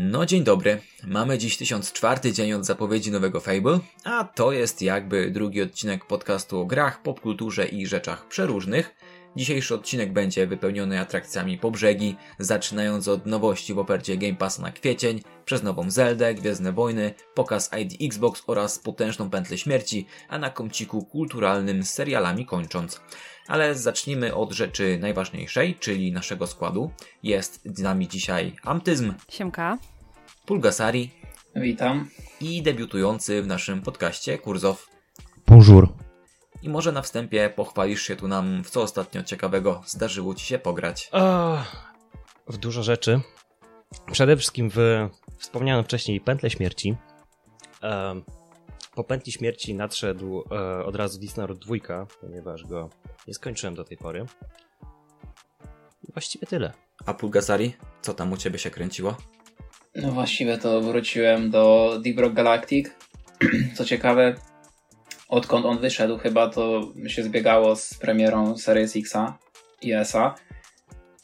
[0.00, 0.80] No dzień dobry.
[1.06, 6.60] Mamy dziś 1004 dzień od zapowiedzi nowego Fable, a to jest jakby drugi odcinek podcastu
[6.60, 8.94] o grach, popkulturze i rzeczach przeróżnych.
[9.36, 14.72] Dzisiejszy odcinek będzie wypełniony atrakcjami po brzegi, zaczynając od nowości w ofercie Game Pass na
[14.72, 20.50] kwiecień, przez nową Zeldę, Gwiezdne Wojny, pokaz ID Xbox oraz potężną pętlę śmierci, a na
[20.50, 23.00] kąciku kulturalnym z serialami kończąc.
[23.48, 26.90] Ale zacznijmy od rzeczy najważniejszej, czyli naszego składu.
[27.22, 29.78] Jest z nami dzisiaj Amtyzm, Siemka.
[30.46, 31.10] Pulgasari
[31.56, 32.08] Witam.
[32.40, 34.88] i debiutujący w naszym podcaście Kurzow.
[35.46, 36.07] Bonjour.
[36.62, 40.58] I może na wstępie pochwalisz się tu nam, w co ostatnio ciekawego zdarzyło Ci się
[40.58, 41.08] pograć.
[41.12, 41.58] O,
[42.46, 43.20] w dużo rzeczy.
[44.12, 45.08] Przede wszystkim w
[45.38, 46.96] wspomnianą wcześniej pętlę śmierci.
[48.94, 52.90] Po pętli śmierci nadszedł e, od razu Disneyland 2, ponieważ go
[53.26, 54.26] nie skończyłem do tej pory.
[56.08, 56.72] I właściwie tyle.
[57.06, 59.16] A Pulgasari, co tam u Ciebie się kręciło?
[59.94, 62.88] No właściwie to wróciłem do Deep Rock Galactic.
[63.76, 64.34] Co ciekawe,
[65.28, 69.38] odkąd on wyszedł chyba to się zbiegało z premierą Series Xa
[69.82, 70.34] i S-a.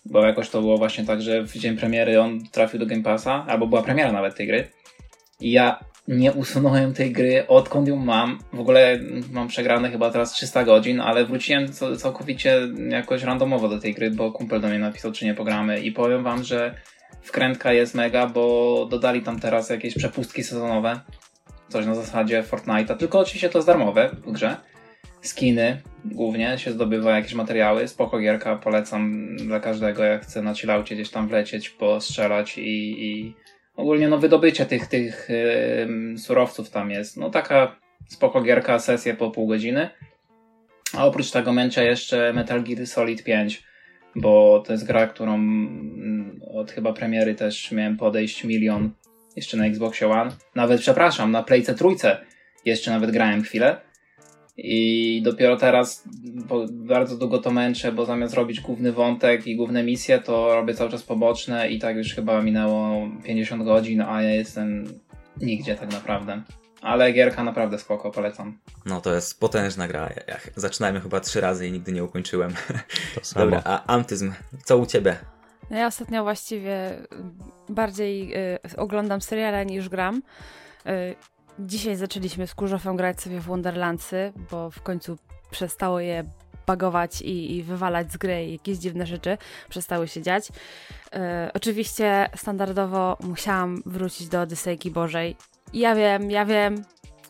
[0.04, 3.44] Bo jakoś to było właśnie tak, że w dzień premiery on trafił do Game Passa,
[3.48, 4.68] albo była premiera nawet tej gry.
[5.40, 8.38] I ja nie usunąłem tej gry, odkąd ją mam.
[8.52, 8.98] W ogóle
[9.32, 14.32] mam przegrane chyba teraz 300 godzin, ale wróciłem całkowicie jakoś randomowo do tej gry, bo
[14.32, 15.80] kumpel do mnie napisał, czy nie pogramy.
[15.80, 16.74] I powiem wam, że
[17.22, 21.00] wkrętka jest mega, bo dodali tam teraz jakieś przepustki sezonowe.
[21.68, 24.56] Coś na zasadzie Fortnite'a, tylko oczywiście to jest darmowe w grze.
[25.20, 27.88] Skiny głównie się zdobywa jakieś materiały.
[27.88, 33.34] Spoko gierka, polecam dla każdego, jak chce na chillaucie gdzieś tam wlecieć, postrzelać i, i
[33.76, 35.28] ogólnie no wydobycie tych, tych
[35.82, 37.16] ym, surowców tam jest.
[37.16, 37.76] No taka
[38.08, 39.88] spoko gierka, sesja po pół godziny.
[40.92, 43.62] A oprócz tego męczę jeszcze Metal Gear Solid 5,
[44.16, 48.90] bo to jest gra, którą mm, od chyba premiery też miałem podejść milion
[49.36, 50.30] jeszcze na Xboxie One.
[50.54, 52.16] Nawet, przepraszam, na Playce trójce
[52.64, 53.80] jeszcze nawet grałem chwilę.
[54.56, 59.82] I dopiero teraz bo bardzo długo to męczę, bo zamiast robić główny wątek i główne
[59.82, 64.30] misje, to robię cały czas poboczne i tak już chyba minęło 50 godzin, a ja
[64.30, 64.84] jestem
[65.40, 66.42] nigdzie tak naprawdę.
[66.80, 68.58] Ale gierka naprawdę spoko, polecam.
[68.86, 70.02] No to jest potężna gra.
[70.02, 72.52] Ja, ja zaczynałem chyba trzy razy i nigdy nie ukończyłem.
[73.14, 73.44] To samo.
[73.44, 74.32] Dobra, a Amtyzm,
[74.64, 75.16] co u Ciebie?
[75.70, 77.06] No Ja ostatnio właściwie y,
[77.68, 80.22] bardziej y, oglądam seriale niż gram.
[80.86, 81.16] Y,
[81.58, 85.18] dzisiaj zaczęliśmy z Kurzofem grać sobie w Wonderlandsy, bo w końcu
[85.50, 86.24] przestało je
[86.66, 89.38] bagować i, i wywalać z gry i jakieś dziwne rzeczy
[89.68, 90.48] przestały się dziać.
[90.48, 90.52] Y,
[91.54, 95.36] oczywiście standardowo musiałam wrócić do Odysejki Bożej.
[95.72, 96.84] Ja wiem, ja wiem,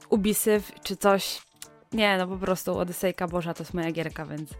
[0.09, 1.43] Ubisyw czy coś.
[1.93, 4.51] Nie, no po prostu Odysejka Boża to jest moja gierka, więc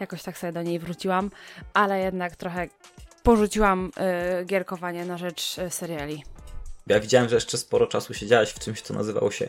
[0.00, 1.30] jakoś tak sobie do niej wróciłam,
[1.74, 2.68] ale jednak trochę
[3.26, 3.90] porzuciłam
[4.40, 6.24] y, gierkowanie na rzecz y, seriali.
[6.86, 9.48] Ja widziałem, że jeszcze sporo czasu siedziałeś w czymś, co nazywało się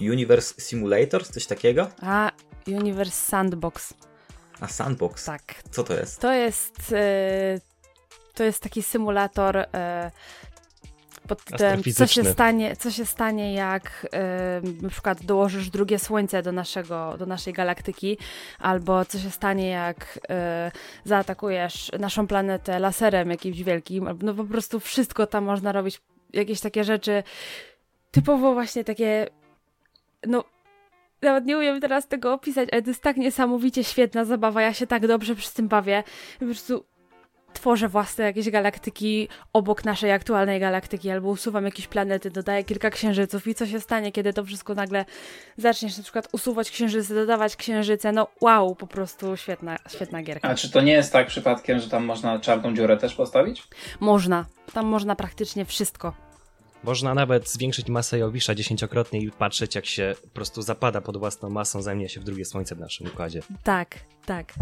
[0.00, 1.88] Universe Simulator, coś takiego?
[2.02, 2.30] A
[2.66, 3.94] Universe Sandbox,
[4.60, 5.42] A Sandbox, tak.
[5.70, 6.20] co to jest?
[6.20, 7.60] To jest, y,
[8.34, 9.66] to jest taki symulator
[11.26, 14.06] pod tytułem, co się stanie, co się stanie jak
[14.68, 18.18] y, na przykład dołożysz drugie słońce do, naszego, do naszej galaktyki,
[18.58, 20.28] albo co się stanie jak y,
[21.04, 26.00] zaatakujesz naszą planetę laserem jakimś wielkim, albo no po prostu wszystko tam można robić,
[26.32, 27.22] jakieś takie rzeczy
[28.10, 29.26] typowo właśnie takie,
[30.26, 30.44] no
[31.22, 34.86] nawet nie umiem teraz tego opisać, ale to jest tak niesamowicie świetna zabawa, ja się
[34.86, 36.02] tak dobrze przy tym bawię,
[36.38, 36.84] po prostu
[37.56, 43.46] tworzę własne jakieś galaktyki obok naszej aktualnej galaktyki, albo usuwam jakieś planety, dodaję kilka księżyców
[43.46, 45.04] i co się stanie, kiedy to wszystko nagle
[45.56, 50.48] zaczniesz na przykład usuwać księżyce, dodawać księżyce, no wow, po prostu świetna, świetna gierka.
[50.48, 53.62] A czy to nie jest tak przypadkiem, że tam można czarną dziurę też postawić?
[54.00, 56.12] Można, tam można praktycznie wszystko.
[56.84, 61.50] Można nawet zwiększyć masę Jowisza dziesięciokrotnie i patrzeć, jak się po prostu zapada pod własną
[61.50, 63.40] masą, zajmie się w drugie słońce w naszym układzie.
[63.64, 64.52] Tak, tak.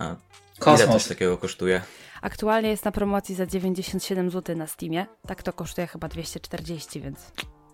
[0.00, 0.16] A, ile
[0.58, 0.92] Kosmos.
[0.92, 1.82] coś takiego kosztuje?
[2.22, 7.18] Aktualnie jest na promocji za 97 zł na Steamie, tak to kosztuje chyba 240, więc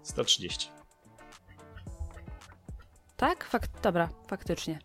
[0.03, 0.71] 130.
[3.17, 3.45] tak?
[3.45, 4.79] Fakt, dobra, faktycznie.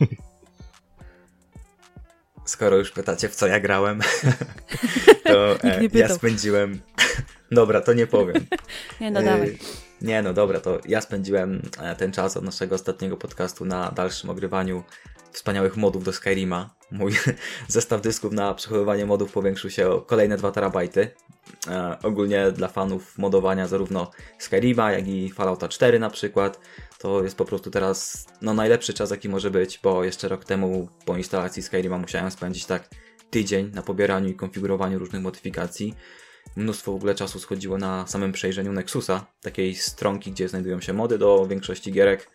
[2.44, 4.00] Skoro już pytacie, w co ja grałem,
[5.24, 6.80] to e, ja spędziłem...
[7.50, 8.46] Dobra, to nie powiem.
[9.00, 9.58] Nie no, E, dawaj.
[10.02, 14.30] Nie, no dobra, to ja spędziłem e, ten czas od naszego ostatniego podcastu na dalszym
[14.30, 14.84] ogrywaniu
[15.32, 16.74] wspaniałych modów do Skyrima.
[16.90, 17.12] Mój
[17.68, 21.10] zestaw dysków na przechowywanie modów powiększył się o kolejne 2 terabajty.
[21.68, 26.60] E, ogólnie dla fanów modowania zarówno Skyrima, jak i Fallouta 4 na przykład.
[26.98, 30.88] To jest po prostu teraz no, najlepszy czas, jaki może być, bo jeszcze rok temu
[31.04, 32.88] po instalacji Skyrima musiałem spędzić tak
[33.30, 35.94] tydzień na pobieraniu i konfigurowaniu różnych modyfikacji.
[36.56, 41.18] mnóstwo w ogóle czasu schodziło na samym przejrzeniu Nexusa, takiej stronki, gdzie znajdują się mody
[41.18, 42.30] do większości gierek.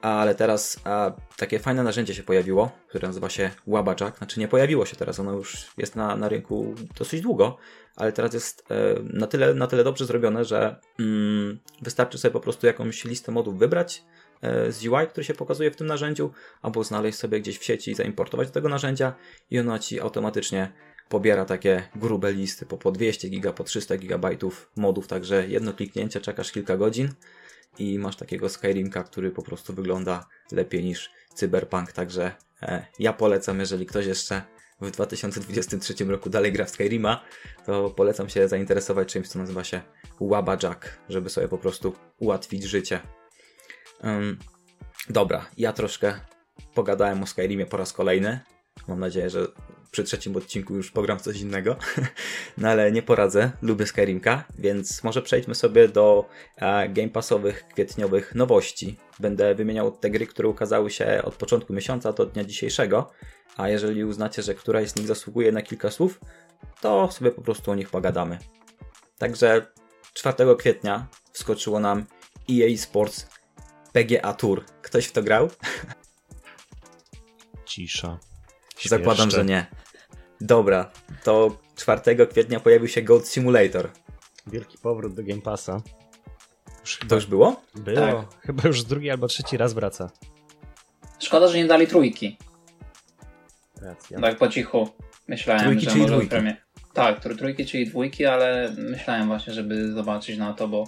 [0.00, 4.18] Ale teraz a, takie fajne narzędzie się pojawiło, które nazywa się Wabajack.
[4.18, 7.56] Znaczy nie pojawiło się teraz, ono już jest na, na rynku dosyć długo,
[7.96, 12.40] ale teraz jest e, na, tyle, na tyle dobrze zrobione, że mm, wystarczy sobie po
[12.40, 14.04] prostu jakąś listę modów wybrać
[14.42, 16.30] e, z UI, który się pokazuje w tym narzędziu,
[16.62, 19.14] albo znaleźć sobie gdzieś w sieci i zaimportować do tego narzędzia
[19.50, 20.72] i ono ci automatycznie
[21.08, 26.20] pobiera takie grube listy po, po 200 giga, po 300 gigabajtów modów, także jedno kliknięcie
[26.20, 27.08] czekasz kilka godzin
[27.78, 32.32] i masz takiego Skyrimka, który po prostu wygląda lepiej niż Cyberpunk, także
[32.62, 34.42] e, ja polecam, jeżeli ktoś jeszcze
[34.80, 37.24] w 2023 roku dalej gra w Skyrima,
[37.66, 39.80] to polecam się zainteresować czymś, co nazywa się
[40.20, 43.00] Wabajack, żeby sobie po prostu ułatwić życie.
[44.02, 44.38] Um,
[45.10, 46.20] dobra, ja troszkę
[46.74, 48.40] pogadałem o Skyrimie po raz kolejny.
[48.88, 49.46] Mam nadzieję, że
[49.96, 51.76] przy trzecim odcinku już pogram coś innego,
[52.58, 58.34] no ale nie poradzę, lubię Skyrimka, więc może przejdźmy sobie do e, Game Passowych kwietniowych
[58.34, 58.96] nowości.
[59.20, 63.10] Będę wymieniał te gry, które ukazały się od początku miesiąca do dnia dzisiejszego,
[63.56, 66.20] a jeżeli uznacie, że któraś z nich zasługuje na kilka słów,
[66.80, 68.38] to sobie po prostu o nich pogadamy.
[69.18, 69.66] Także
[70.14, 72.06] 4 kwietnia wskoczyło nam
[72.50, 73.26] EA Sports
[73.92, 74.64] PGA Tour.
[74.82, 75.50] Ktoś w to grał?
[77.64, 78.18] Cisza.
[78.84, 79.66] Zakładam, że nie.
[80.40, 80.90] Dobra,
[81.24, 83.90] to 4 kwietnia pojawił się Goat Simulator.
[84.46, 85.82] Wielki powrót do Game Passa.
[86.80, 87.62] Już to już było?
[87.74, 87.96] Było.
[87.96, 88.40] Tak.
[88.40, 90.10] Chyba już drugi albo trzeci raz wraca.
[91.18, 92.38] Szkoda, że nie dali trójki.
[93.82, 94.20] Racja.
[94.20, 94.88] Tak po cichu
[95.28, 96.30] myślałem, trójki, że czyli może dwójki.
[96.30, 96.56] premię.
[96.92, 100.84] Tak, trójki, czyli dwójki, ale myślałem właśnie, żeby zobaczyć na to, bo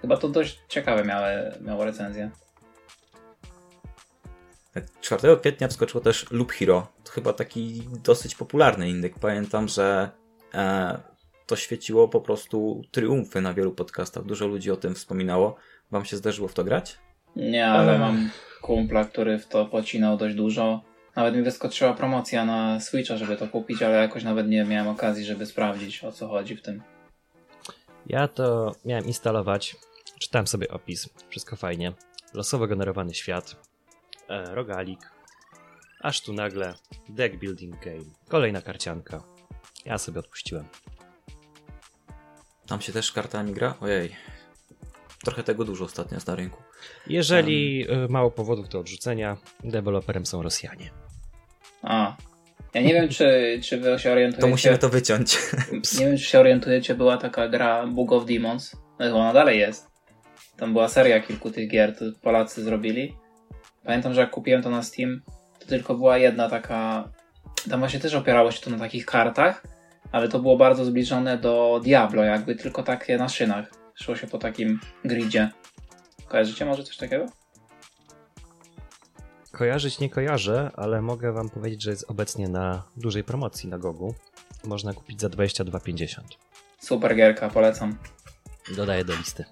[0.00, 1.28] chyba to dość ciekawe miały,
[1.60, 2.30] miało recenzję.
[5.00, 6.86] 4 kwietnia wskoczyło też Loop Hero.
[7.04, 9.18] To chyba taki dosyć popularny indyk.
[9.18, 10.10] Pamiętam, że
[10.54, 10.98] e,
[11.46, 14.24] to świeciło po prostu triumfy na wielu podcastach.
[14.24, 15.56] Dużo ludzi o tym wspominało.
[15.90, 16.98] Wam się zdarzyło w to grać?
[17.36, 18.30] Nie, ale mam
[18.62, 20.80] kumpla, który w to pocinał dość dużo.
[21.16, 25.24] Nawet mi wyskoczyła promocja na Switcha, żeby to kupić, ale jakoś nawet nie miałem okazji,
[25.24, 26.82] żeby sprawdzić o co chodzi w tym.
[28.06, 29.76] Ja to miałem instalować.
[30.18, 31.08] Czytałem sobie opis.
[31.28, 31.92] Wszystko fajnie.
[32.34, 33.69] Losowo generowany świat
[34.30, 35.00] rogalik,
[36.00, 36.74] aż tu nagle
[37.08, 39.22] deck building game, kolejna karcianka.
[39.84, 40.64] Ja sobie odpuściłem.
[42.66, 43.74] Tam się też kartami gra?
[43.80, 44.16] Ojej.
[45.24, 46.62] Trochę tego dużo ostatnio jest na rynku.
[47.06, 48.10] Jeżeli um.
[48.10, 50.90] mało powodów do odrzucenia, deweloperem są Rosjanie.
[51.82, 52.16] A.
[52.74, 54.40] Ja nie wiem, czy, czy wy się orientujecie.
[54.40, 55.38] To musimy to wyciąć.
[55.98, 58.76] Nie wiem, czy się orientujecie, była taka gra Book of Demons.
[58.98, 59.90] Ona dalej jest.
[60.56, 63.16] Tam była seria kilku tych gier, to Polacy zrobili.
[63.84, 65.22] Pamiętam, że jak kupiłem to na Steam,
[65.58, 67.08] to tylko była jedna taka.
[67.70, 69.66] Tam właśnie też opierało się to na takich kartach,
[70.12, 73.70] ale to było bardzo zbliżone do Diablo, jakby tylko takie na szynach.
[73.94, 75.50] Szło się po takim gridzie.
[76.28, 77.26] Kojarzycie może coś takiego?
[79.52, 84.14] Kojarzyć nie kojarzę, ale mogę wam powiedzieć, że jest obecnie na dużej promocji na Gogu.
[84.64, 86.20] Można kupić za 22,50.
[86.78, 87.98] Super gierka, polecam.
[88.76, 89.44] Dodaję do listy.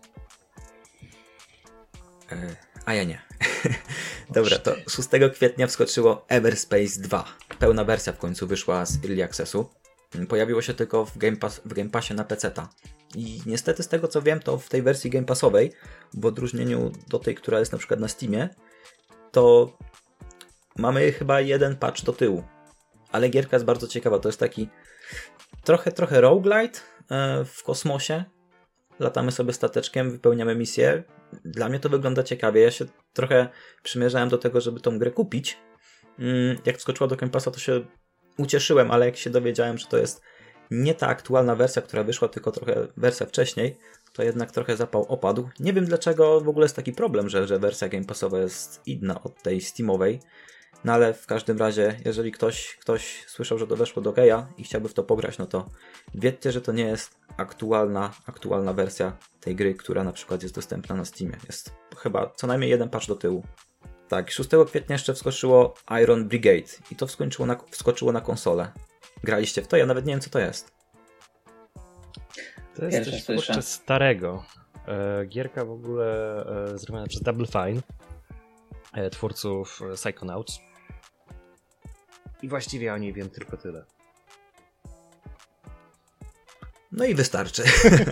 [2.33, 3.28] E, a ja nie.
[4.31, 7.25] Dobra, to 6 kwietnia wskoczyło Everspace 2.
[7.59, 9.71] Pełna wersja w końcu wyszła z Early Accessu.
[10.29, 12.53] Pojawiło się tylko w Game, Pass, w Game Passie na PC.
[13.15, 15.73] I niestety z tego co wiem, to w tej wersji Game Passowej,
[16.15, 18.49] w odróżnieniu do tej, która jest na przykład na Steamie,
[19.33, 19.77] to
[20.77, 22.45] mamy chyba jeden patch do tyłu.
[23.13, 24.19] Ale gierka jest bardzo ciekawa.
[24.19, 24.69] To jest taki
[25.65, 26.81] trochę, trochę roguelite
[27.11, 28.25] e, w kosmosie.
[28.99, 31.03] Latamy sobie stateczkiem, wypełniamy misje.
[31.45, 32.61] Dla mnie to wygląda ciekawie.
[32.61, 33.49] Ja się trochę
[33.83, 35.59] przymierzałem do tego, żeby tą grę kupić.
[36.19, 37.85] Mm, jak wskoczyła do Game Passa, to się
[38.39, 40.23] ucieszyłem, ale jak się dowiedziałem, że to jest
[40.71, 43.79] nie ta aktualna wersja, która wyszła, tylko trochę wersja wcześniej,
[44.13, 45.49] to jednak trochę zapał opadł.
[45.61, 49.23] Nie wiem dlaczego w ogóle jest taki problem, że, że wersja Game Passowa jest inna
[49.23, 50.21] od tej Steamowej.
[50.85, 54.65] No ale w każdym razie, jeżeli ktoś, ktoś słyszał, że to weszło do Geja i
[54.65, 55.71] chciałby w to pograć, no to
[56.15, 60.95] wiedzcie, że to nie jest aktualna, aktualna wersja tej gry, która na przykład jest dostępna
[60.95, 61.37] na Steamie.
[61.47, 63.43] Jest chyba co najmniej jeden patch do tyłu.
[64.09, 68.73] Tak, 6 kwietnia jeszcze wskoczyło Iron Brigade i to wskoczyło na, wskoczyło na konsolę.
[69.25, 69.77] Graliście w to?
[69.77, 70.73] Ja nawet nie wiem, co to jest.
[72.75, 74.45] To jest coś kurczę starego.
[74.89, 77.83] E, gierka w ogóle e, zrobiona przez Double Fine,
[78.95, 80.68] e, twórców Psychonauts.
[82.43, 83.85] I właściwie o niej wiem tylko tyle.
[86.93, 87.63] No i wystarczy.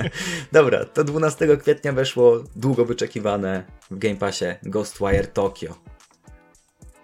[0.52, 5.74] Dobra, to 12 kwietnia weszło długo wyczekiwane w Game Passie Ghostwire Tokyo.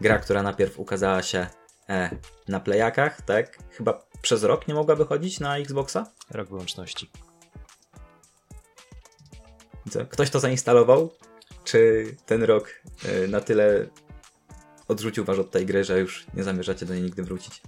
[0.01, 1.47] Gra, która najpierw ukazała się
[1.89, 2.11] e,
[2.49, 3.59] na playakach, tak?
[3.71, 6.07] Chyba przez rok nie mogła wychodzić na Xboxa?
[6.31, 7.11] Rok wyłączności.
[9.91, 10.07] Co?
[10.07, 11.11] Ktoś to zainstalował?
[11.65, 12.71] Czy ten rok
[13.05, 13.87] y, na tyle
[14.89, 17.63] odrzucił was od tej gry, że już nie zamierzacie do niej nigdy wrócić?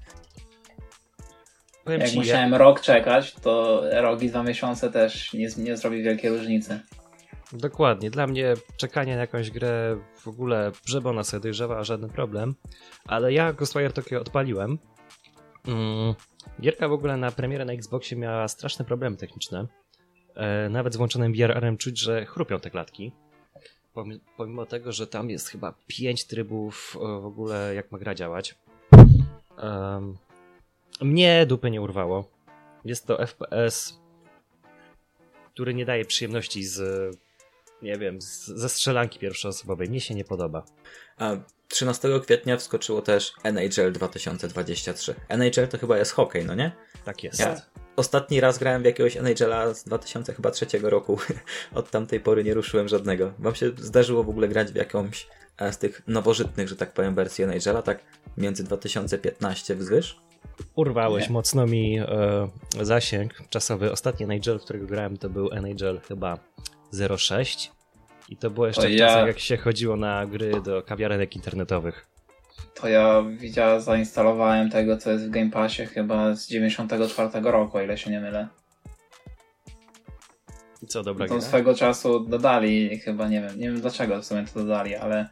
[1.84, 2.58] Powiem Jak ci, musiałem ja...
[2.58, 6.80] rok czekać, to rok i dwa miesiące też nie, nie zrobi wielkiej różnicy.
[7.52, 8.10] Dokładnie.
[8.10, 12.54] Dla mnie czekanie na jakąś grę w ogóle, żeby ona sobie dojrzewała, żaden problem.
[13.06, 14.78] Ale ja Ghostwire Tokyo odpaliłem.
[15.68, 16.14] Mm,
[16.60, 19.66] gierka w ogóle na premierę na Xboxie miała straszne problemy techniczne.
[20.34, 23.12] E, nawet z włączonym VRR-em czuć, że chrupią te klatki.
[24.36, 28.54] Pomimo tego, że tam jest chyba 5 trybów e, w ogóle jak ma gra działać.
[29.62, 30.16] Um,
[31.00, 32.30] mnie dupy nie urwało.
[32.84, 34.00] Jest to FPS,
[35.54, 36.80] który nie daje przyjemności z,
[37.82, 39.88] nie wiem, z, ze strzelanki pierwszoosobowej.
[39.88, 40.64] Mnie się nie podoba.
[41.18, 41.36] A
[41.68, 45.14] 13 kwietnia wskoczyło też NHL 2023.
[45.28, 46.72] NHL to chyba jest hokej, no nie?
[47.04, 47.40] Tak jest.
[47.40, 51.18] Ja ostatni raz grałem w jakiegoś NHL z 2003 roku.
[51.74, 53.32] Od tamtej pory nie ruszyłem żadnego.
[53.38, 55.26] Wam się zdarzyło w ogóle grać w jakąś
[55.58, 57.98] e, z tych nowożytnych, że tak powiem, wersji NHL, tak
[58.36, 60.16] między 2015 wzwyż?
[60.74, 61.32] Urwałeś nie.
[61.32, 62.06] mocno mi e,
[62.82, 63.92] zasięg czasowy.
[63.92, 66.38] Ostatni NHL, w którego grałem, to był NHL chyba
[67.16, 67.72] 06.
[68.28, 69.06] I to było jeszcze o w ja...
[69.06, 72.13] czasach, jak się chodziło na gry do kawiarenek internetowych.
[72.74, 77.82] To ja widziałem, zainstalowałem tego, co jest w Game Passie chyba z 94 roku, o
[77.82, 78.48] ile się nie mylę.
[80.82, 84.44] I co, dobra To swego czasu dodali, chyba nie wiem, nie wiem dlaczego w sumie
[84.54, 85.28] to dodali, ale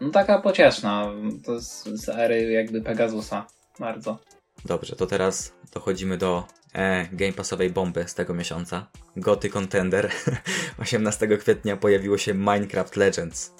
[0.00, 1.06] no taka pocieszna,
[1.44, 3.46] to z, z ery jakby Pegasusa,
[3.78, 4.18] bardzo.
[4.64, 8.86] Dobrze, to teraz dochodzimy do e, Game Passowej bomby z tego miesiąca.
[9.16, 10.10] Goty Contender.
[10.78, 13.54] 18 kwietnia pojawiło się Minecraft Legends.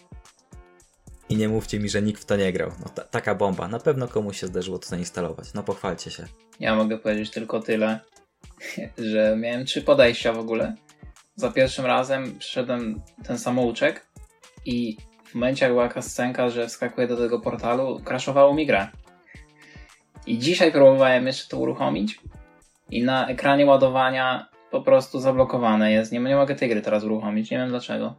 [1.28, 2.71] I nie mówcie mi, że nikt w to nie grał.
[2.81, 3.69] No, ta, taka bomba.
[3.69, 5.54] Na pewno komuś się zdarzyło to zainstalować.
[5.54, 6.25] No pochwalcie się.
[6.61, 8.00] Ja mogę powiedzieć tylko tyle,
[9.12, 10.75] że miałem trzy podejścia w ogóle.
[11.37, 14.07] Za pierwszym razem przyszedłem ten samouczek
[14.64, 18.88] i w momencie jak była jakaś scenka, że wskakuję do tego portalu, crashowało mi grę.
[20.26, 22.21] I dzisiaj próbowałem jeszcze to uruchomić
[22.90, 26.12] i na ekranie ładowania po prostu zablokowane jest.
[26.12, 28.14] Nie, nie mogę tej gry teraz uruchomić, nie wiem dlaczego.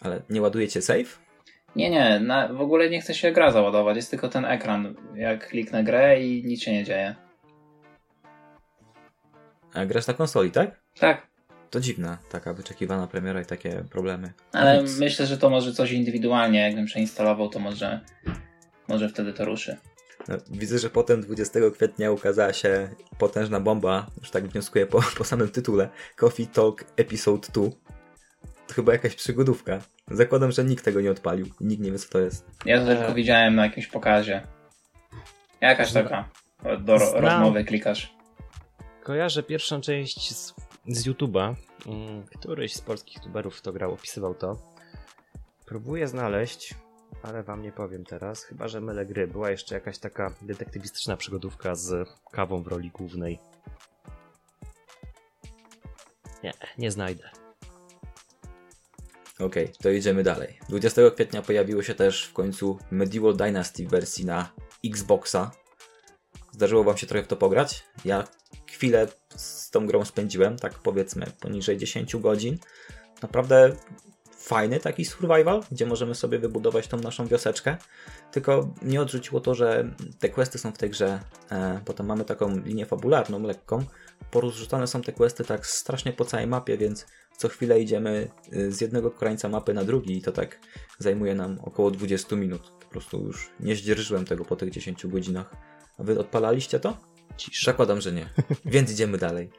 [0.00, 1.27] Ale nie ładujecie save?
[1.78, 5.48] Nie, nie, na, w ogóle nie chce się gra załadować, jest tylko ten ekran, jak
[5.48, 7.14] kliknę grę i nic się nie dzieje.
[9.74, 10.80] A grasz na konsoli, tak?
[11.00, 11.26] Tak.
[11.70, 14.32] To dziwna, taka wyczekiwana premiera i takie problemy.
[14.52, 14.98] Ale Nic.
[14.98, 18.00] myślę, że to może coś indywidualnie, jakbym przeinstalował, to może,
[18.88, 19.76] może wtedy to ruszy.
[20.28, 25.24] No, widzę, że potem 20 kwietnia ukazała się potężna bomba, już tak wnioskuję po, po
[25.24, 27.62] samym tytule, Coffee Talk Episode 2.
[28.68, 29.78] To chyba jakaś przygodówka.
[30.10, 31.46] Zakładam, że nikt tego nie odpalił.
[31.60, 32.46] Nikt nie wie, co to jest.
[32.64, 34.46] Ja to tylko widziałem na jakimś pokazie.
[35.60, 36.28] Jakaś taka
[36.80, 37.24] do Znam.
[37.24, 38.14] rozmowy klikasz.
[39.02, 40.54] Kojarzę pierwszą część z,
[40.86, 41.54] z YouTube'a.
[41.86, 44.56] Mm, któryś z polskich youtuberów to grał, opisywał to.
[45.66, 46.74] Próbuję znaleźć,
[47.22, 49.26] ale wam nie powiem teraz, chyba że mylę gry.
[49.26, 53.38] Była jeszcze jakaś taka detektywistyczna przygodówka z kawą w roli głównej.
[56.42, 57.30] Nie, nie znajdę.
[59.38, 60.58] Okej, okay, to idziemy dalej.
[60.68, 64.52] 20 kwietnia pojawiło się też w końcu Medieval Dynasty w wersji na
[64.84, 65.50] Xboxa.
[66.52, 67.84] Zdarzyło wam się trochę w to pograć?
[68.04, 68.24] Ja
[68.66, 72.58] chwilę z tą grą spędziłem, tak powiedzmy poniżej 10 godzin.
[73.22, 73.76] Naprawdę
[74.38, 77.76] fajny taki survival, gdzie możemy sobie wybudować tą naszą wioseczkę.
[78.32, 81.20] Tylko nie odrzuciło to, że te questy są w tej grze.
[81.50, 83.84] E, potem mamy taką linię fabularną, lekką.
[84.30, 87.06] Porozrzucane są te questy tak strasznie po całej mapie, więc
[87.38, 90.58] co chwilę idziemy y, z jednego krańca mapy na drugi i to tak
[90.98, 92.70] zajmuje nam około 20 minut.
[92.70, 95.56] Po prostu już nie zdzierżyłem tego po tych 10 godzinach.
[95.98, 96.96] A wy odpalaliście to?
[97.36, 97.64] Cisz.
[97.64, 98.28] Zakładam, że nie.
[98.64, 99.50] Więc idziemy dalej.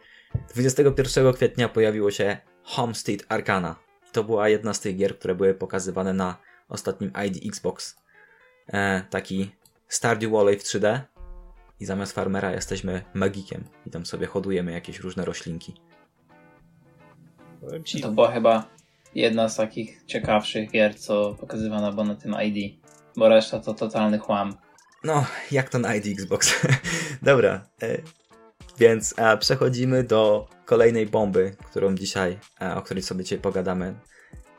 [0.54, 3.76] 21 kwietnia pojawiło się Homestead Arcana.
[4.12, 6.38] To była jedna z tych gier, które były pokazywane na
[6.70, 7.96] ostatnim ID Xbox.
[8.74, 9.52] E, taki
[9.88, 11.00] Stardew Valley w 3D
[11.80, 15.74] i zamiast farmera jesteśmy magikiem i tam sobie hodujemy jakieś różne roślinki.
[17.86, 18.02] Ci...
[18.02, 18.66] To była chyba
[19.16, 22.80] jedna z takich ciekawszych gier, co pokazywana była na tym ID,
[23.18, 24.58] bo reszta to totalny chłam.
[25.04, 26.54] No, jak to na ID Xbox.
[27.22, 27.98] Dobra, e,
[28.80, 33.96] więc e, przechodzimy do kolejnej bomby, którą dzisiaj, e, o której sobie dzisiaj pogadamy.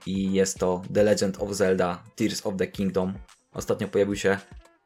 [0.06, 3.14] I jest to The Legend of Zelda Tears of the Kingdom.
[3.52, 4.38] Ostatnio pojawił się,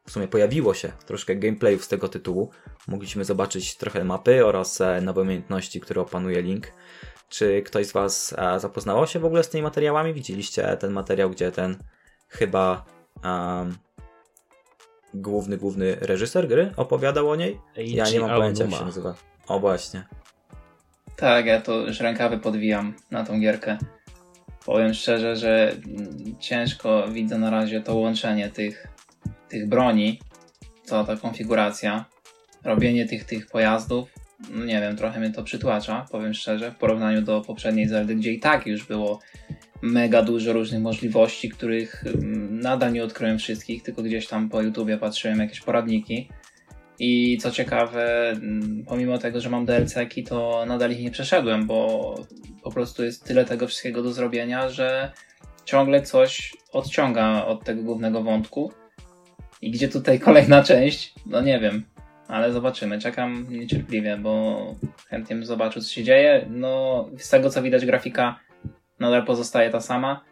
[0.07, 2.51] w sumie pojawiło się troszkę gameplayów z tego tytułu.
[2.87, 6.71] Mogliśmy zobaczyć trochę mapy oraz e, nowe umiejętności, które opanuje Link.
[7.29, 10.13] Czy ktoś z Was zapoznało się w ogóle z tymi materiałami?
[10.13, 11.77] Widzieliście ten materiał, gdzie ten
[12.27, 12.85] chyba
[13.23, 13.77] um,
[15.13, 17.59] główny, główny reżyser gry opowiadał o niej.
[17.75, 19.15] Ja nie mam pojęcia, jak się nazywa.
[19.47, 20.03] O, właśnie.
[21.15, 23.77] Tak, ja to już rękawy podwijam na tą gierkę.
[24.65, 28.87] Powiem szczerze, że mm, ciężko widzę na razie to łączenie tych,
[29.49, 30.19] tych broni,
[30.83, 32.05] cała ta konfiguracja,
[32.63, 34.09] robienie tych, tych pojazdów.
[34.65, 38.39] Nie wiem, trochę mnie to przytłacza, powiem szczerze, w porównaniu do poprzedniej Zeldy, gdzie i
[38.39, 39.19] tak już było
[39.81, 44.97] mega dużo różnych możliwości, których mm, nadal nie odkryłem wszystkich, tylko gdzieś tam po YouTubie
[44.97, 46.29] patrzyłem jakieś poradniki.
[46.99, 52.15] I co ciekawe, mm, pomimo tego, że mam DLC-ki, to nadal ich nie przeszedłem, bo
[52.63, 55.11] po prostu jest tyle tego wszystkiego do zrobienia, że
[55.65, 58.71] ciągle coś odciąga od tego głównego wątku.
[59.61, 61.13] I gdzie tutaj kolejna część?
[61.25, 61.83] No nie wiem,
[62.27, 62.99] ale zobaczymy.
[62.99, 64.75] Czekam niecierpliwie, bo
[65.07, 66.45] chętnie bym zobaczył, co się dzieje.
[66.49, 68.39] No, z tego co widać, grafika
[68.99, 70.23] nadal pozostaje ta sama.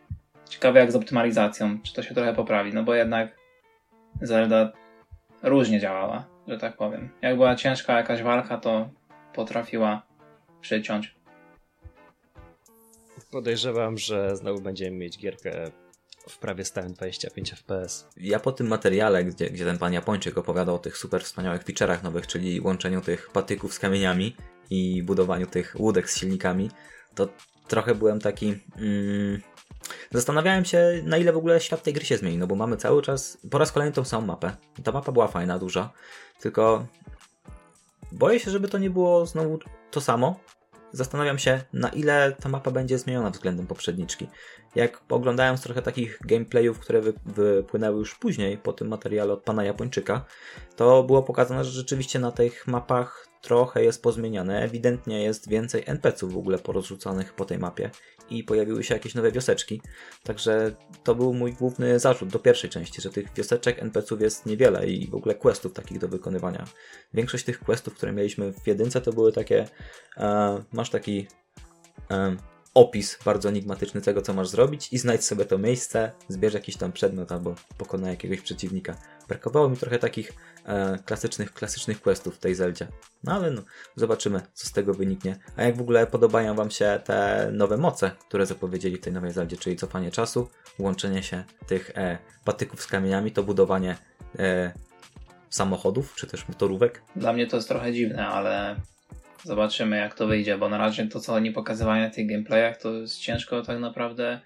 [0.50, 3.36] Ciekawe jak z optymalizacją, czy to się trochę poprawi, no bo jednak
[4.22, 4.72] Zelda
[5.44, 7.10] różnie działała, że tak powiem.
[7.22, 8.90] Jak była ciężka jakaś walka, to
[9.34, 10.02] potrafiła
[10.62, 11.16] przyciąć.
[13.32, 15.72] Podejrzewam, że znowu będziemy mieć gierkę
[16.30, 18.08] w prawie stałym 25 FPS.
[18.18, 22.04] Ja po tym materiale, gdzie, gdzie ten pan Japończyk opowiadał o tych super wspaniałych feature'ach
[22.04, 24.36] nowych, czyli łączeniu tych patyków z kamieniami
[24.70, 26.72] i budowaniu tych łódek z silnikami,
[27.16, 27.28] to
[27.68, 28.60] trochę byłem taki.
[28.78, 29.42] Mm,
[30.12, 33.02] zastanawiałem się, na ile w ogóle świat tej gry się zmieni, no bo mamy cały
[33.02, 34.56] czas, po raz kolejny tą samą mapę.
[34.84, 35.92] Ta mapa była fajna, duża,
[36.40, 36.88] tylko
[38.12, 39.60] boję się, żeby to nie było znowu
[39.92, 40.40] to samo.
[40.94, 44.28] Zastanawiam się, na ile ta mapa będzie zmieniona względem poprzedniczki.
[44.76, 49.64] Jak oglądając trochę takich gameplayów, które wy, wypłynęły już później po tym materiale od pana
[49.64, 50.26] Japończyka,
[50.76, 54.64] to było pokazane, że rzeczywiście na tych mapach trochę jest pozmieniane.
[54.64, 57.90] Ewidentnie jest więcej NPC-ów w ogóle porozrzucanych po tej mapie
[58.30, 59.82] i pojawiły się jakieś nowe wioseczki.
[60.24, 64.88] Także to był mój główny zarzut do pierwszej części, że tych wioseczek NPC-ów jest niewiele
[64.88, 66.66] i w ogóle questów takich do wykonywania.
[67.14, 69.68] Większość tych questów, które mieliśmy w jedynce, to były takie.
[70.18, 71.28] E, masz taki.
[72.12, 72.36] E,
[72.74, 76.92] opis bardzo enigmatyczny tego, co masz zrobić i znajdź sobie to miejsce, zbierz jakiś tam
[76.92, 78.98] przedmiot albo pokonaj jakiegoś przeciwnika.
[79.28, 80.34] Brakowało mi trochę takich
[80.66, 82.88] e, klasycznych, klasycznych questów w tej Zeldzie.
[83.24, 83.62] No ale no,
[83.96, 85.36] zobaczymy, co z tego wyniknie.
[85.56, 89.32] A jak w ogóle podobają Wam się te nowe moce, które zapowiedzieli w tej nowej
[89.32, 93.98] Zeldzie, czyli cofanie czasu, łączenie się tych e, patyków z kamieniami, to budowanie
[94.40, 94.74] e,
[95.50, 97.02] samochodów, czy też motorówek.
[97.16, 98.76] Dla mnie to jest trochę dziwne, ale
[99.44, 102.94] zobaczymy jak to wyjdzie, bo na razie to, co oni pokazywali na tych gameplayach, to
[102.94, 104.40] jest ciężko tak naprawdę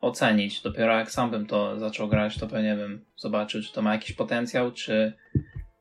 [0.00, 0.62] ocenić.
[0.62, 4.12] Dopiero jak sam bym to zaczął grać, to pewnie bym zobaczył, czy to ma jakiś
[4.12, 5.12] potencjał, czy,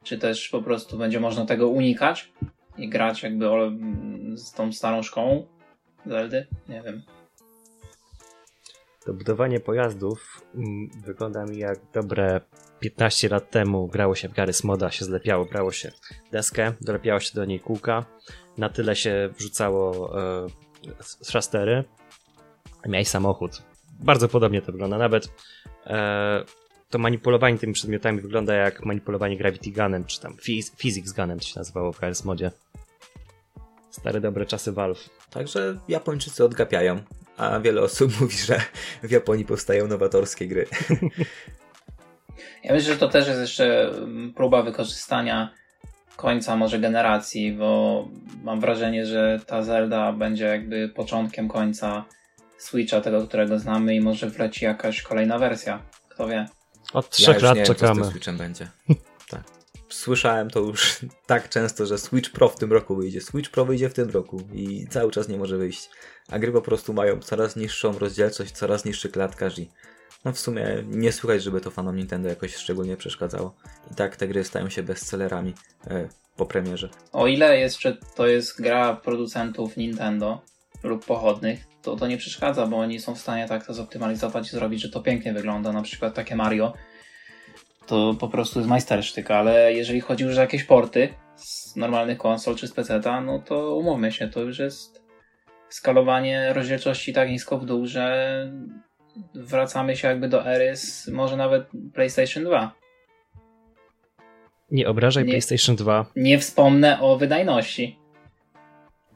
[0.03, 2.31] czy też po prostu będzie można tego unikać
[2.77, 3.45] i grać jakby
[4.33, 5.47] z tą starą szkołą
[6.05, 6.47] Zeldy.
[6.69, 7.01] Nie wiem.
[9.05, 12.41] To budowanie pojazdów mm, wygląda mi jak dobre
[12.79, 15.91] 15 lat temu grało się w Garry's Moda, się zlepiało, brało się
[16.31, 18.05] deskę, dolepiało się do niej kółka,
[18.57, 20.47] na tyle się wrzucało e,
[21.31, 21.83] szastery,
[22.87, 23.61] miałeś samochód.
[23.99, 25.29] Bardzo podobnie to wygląda, nawet
[25.85, 26.43] e,
[26.89, 31.45] to manipulowanie tymi przedmiotami wygląda jak manipulowanie Gravity Gunem, czy tam Phys- Physics Gunem to
[31.45, 32.51] się nazywało w Garry's Modzie.
[33.91, 35.09] Stare dobre czasy Valve.
[35.29, 36.99] Także Japończycy odgapiają,
[37.37, 38.61] a wiele osób mówi, że
[39.03, 40.67] w Japonii powstają nowatorskie gry.
[42.63, 43.91] Ja myślę, że to też jest jeszcze
[44.35, 45.53] próba wykorzystania
[46.17, 48.07] końca może generacji, bo
[48.43, 52.05] mam wrażenie, że ta Zelda będzie jakby początkiem końca
[52.57, 55.83] Switcha, tego, którego znamy i może wleci jakaś kolejna wersja.
[56.09, 56.47] Kto wie.
[56.93, 58.01] Od Ja trzech już lat nie wiem, co z czekamy.
[58.01, 58.67] tym Switchem będzie.
[59.29, 59.43] Tak.
[59.89, 63.21] Słyszałem to już tak często, że Switch Pro w tym roku wyjdzie.
[63.21, 65.89] Switch Pro wyjdzie w tym roku i cały czas nie może wyjść.
[66.29, 69.69] A gry po prostu mają coraz niższą rozdzielczość, coraz niższy klatkarz i
[70.27, 73.55] no w sumie nie słychać, żeby to fanom Nintendo jakoś szczególnie przeszkadzało.
[73.91, 75.53] I tak te gry stają się bestsellerami
[75.87, 76.89] e, po premierze.
[77.11, 80.41] O ile jeszcze to jest gra producentów Nintendo
[80.83, 84.51] lub pochodnych, to to nie przeszkadza, bo oni są w stanie tak to zoptymalizować i
[84.51, 85.71] zrobić, że to pięknie wygląda.
[85.71, 86.73] Na przykład takie Mario
[87.85, 92.55] to po prostu jest majstersztyk, ale jeżeli chodzi już o jakieś porty z normalnych konsol
[92.55, 95.03] czy z PC, no to umówmy się, to już jest
[95.69, 98.51] skalowanie rozdzielczości tak nisko w dół, że
[99.33, 102.71] wracamy się jakby do ery z może nawet PlayStation 2.
[104.71, 105.29] Nie obrażaj Nie.
[105.29, 106.05] PlayStation 2.
[106.15, 107.99] Nie wspomnę o wydajności.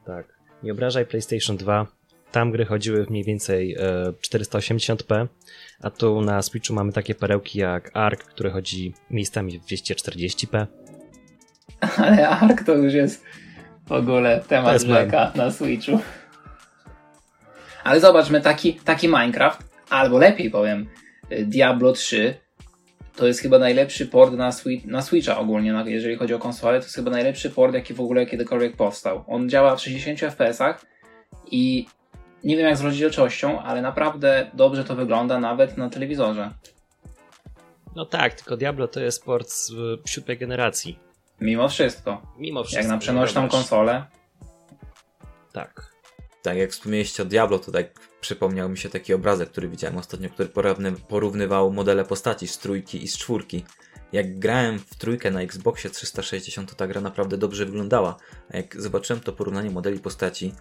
[0.06, 0.26] Tak.
[0.62, 1.86] Nie obrażaj PlayStation 2.
[2.32, 5.26] Tam gry chodziły w mniej więcej e, 480p,
[5.82, 10.66] a tu na Switchu mamy takie perełki jak Ark, który chodzi miejscami w 240p.
[11.96, 13.24] Ale Ark to już jest
[13.86, 15.98] w ogóle temat rzeka na Switchu.
[17.84, 20.88] Ale zobaczmy, taki, taki Minecraft, albo lepiej powiem,
[21.32, 22.34] y, Diablo 3
[23.16, 26.78] to jest chyba najlepszy port na, Switch, na Switcha ogólnie, na, jeżeli chodzi o konsolę,
[26.78, 29.24] to jest chyba najlepszy port, jaki w ogóle kiedykolwiek powstał.
[29.26, 30.60] On działa w 60 fps
[31.50, 31.86] i
[32.44, 36.50] nie wiem jak z rozdzielczością, ale naprawdę dobrze to wygląda nawet na telewizorze.
[37.96, 39.74] No tak, tylko Diablo to jest port z y,
[40.06, 40.98] siódmej generacji.
[41.40, 42.22] Mimo wszystko.
[42.38, 42.82] Mimo wszystko.
[42.82, 44.04] Jak na przenośną konsolę.
[45.52, 45.92] Tak.
[46.42, 50.30] Tak, jak wspomnieliście o Diablo, to tak przypomniał mi się taki obrazek, który widziałem ostatnio,
[50.30, 53.64] który porówny, porównywał modele postaci z trójki i z czwórki.
[54.12, 58.16] Jak grałem w trójkę na Xboxie 360, to ta gra naprawdę dobrze wyglądała.
[58.50, 60.54] A jak zobaczyłem to porównanie modeli postaci,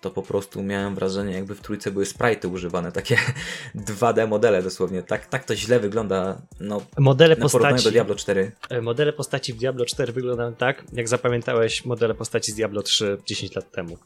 [0.00, 3.16] to po prostu miałem wrażenie, jakby w trójce były sprite'y używane, takie
[3.88, 5.02] 2D modele dosłownie.
[5.02, 8.52] Tak, tak to źle wygląda, no, Modele na postaci, do Diablo 4.
[8.68, 13.18] e, modele postaci w Diablo 4 wyglądają tak, jak zapamiętałeś modele postaci z Diablo 3
[13.26, 13.98] 10 lat temu.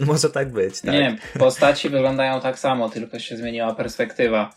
[0.06, 0.94] Może tak być, tak.
[0.94, 4.50] Nie, postaci wyglądają tak samo, tylko się zmieniła perspektywa.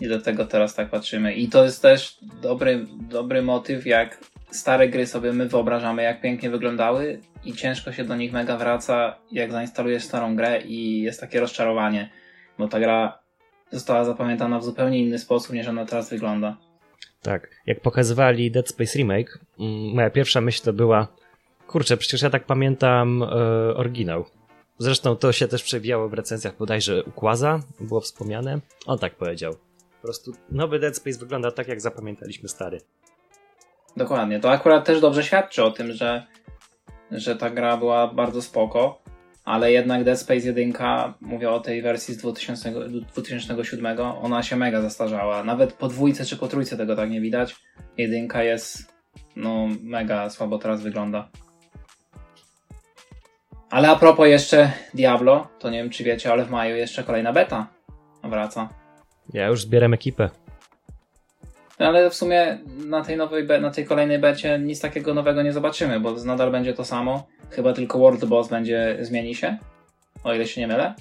[0.00, 1.34] I do tego teraz tak patrzymy.
[1.34, 4.18] I to jest też dobry, dobry motyw, jak
[4.50, 9.16] stare gry sobie my wyobrażamy, jak pięknie wyglądały i ciężko się do nich mega wraca,
[9.32, 12.10] jak zainstalujesz starą grę i jest takie rozczarowanie,
[12.58, 13.18] bo ta gra
[13.70, 16.56] została zapamiętana w zupełnie inny sposób, niż ona teraz wygląda.
[17.22, 17.50] Tak.
[17.66, 21.08] Jak pokazywali Dead Space Remake, mm, moja pierwsza myśl to była
[21.66, 23.26] kurczę, przecież ja tak pamiętam e,
[23.74, 24.24] oryginał.
[24.82, 28.60] Zresztą to się też przewijało w recenzjach bodajże Ukłaza, było wspomniane.
[28.86, 29.52] On tak powiedział.
[30.00, 32.80] Po prostu nowy Dead Space wygląda tak, jak zapamiętaliśmy stary.
[33.96, 34.40] Dokładnie.
[34.40, 36.26] To akurat też dobrze świadczy o tym, że,
[37.10, 39.02] że ta gra była bardzo spoko,
[39.44, 40.72] ale jednak Dead Space 1,
[41.20, 42.72] mówię o tej wersji z 2000,
[43.12, 45.44] 2007, ona się mega zastarzała.
[45.44, 47.56] Nawet po dwójce czy po trójce tego tak nie widać.
[47.96, 48.92] Jedynka jest
[49.36, 51.28] no mega słabo teraz wygląda.
[53.72, 57.32] Ale a propos jeszcze Diablo, to nie wiem czy wiecie, ale w maju jeszcze kolejna
[57.32, 57.66] beta
[58.24, 58.68] wraca.
[59.32, 60.30] Ja już zbieram ekipę.
[61.78, 66.00] Ale w sumie na tej nowej, na tej kolejnej becie nic takiego nowego nie zobaczymy,
[66.00, 67.26] bo nadal będzie to samo.
[67.50, 69.58] Chyba tylko World Boss będzie, zmieni się,
[70.24, 70.94] o ile się nie mylę.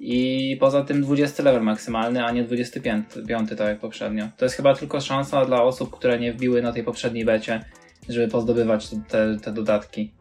[0.00, 4.28] I poza tym 20 level maksymalny, a nie 25, piąty, tak jak poprzednio.
[4.36, 7.64] To jest chyba tylko szansa dla osób, które nie wbiły na tej poprzedniej becie,
[8.08, 10.12] żeby pozdobywać te, te dodatki.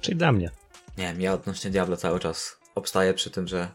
[0.00, 0.50] Czyli dla mnie.
[0.98, 3.68] Nie wiem, ja odnośnie Diablo cały czas obstaję przy tym, że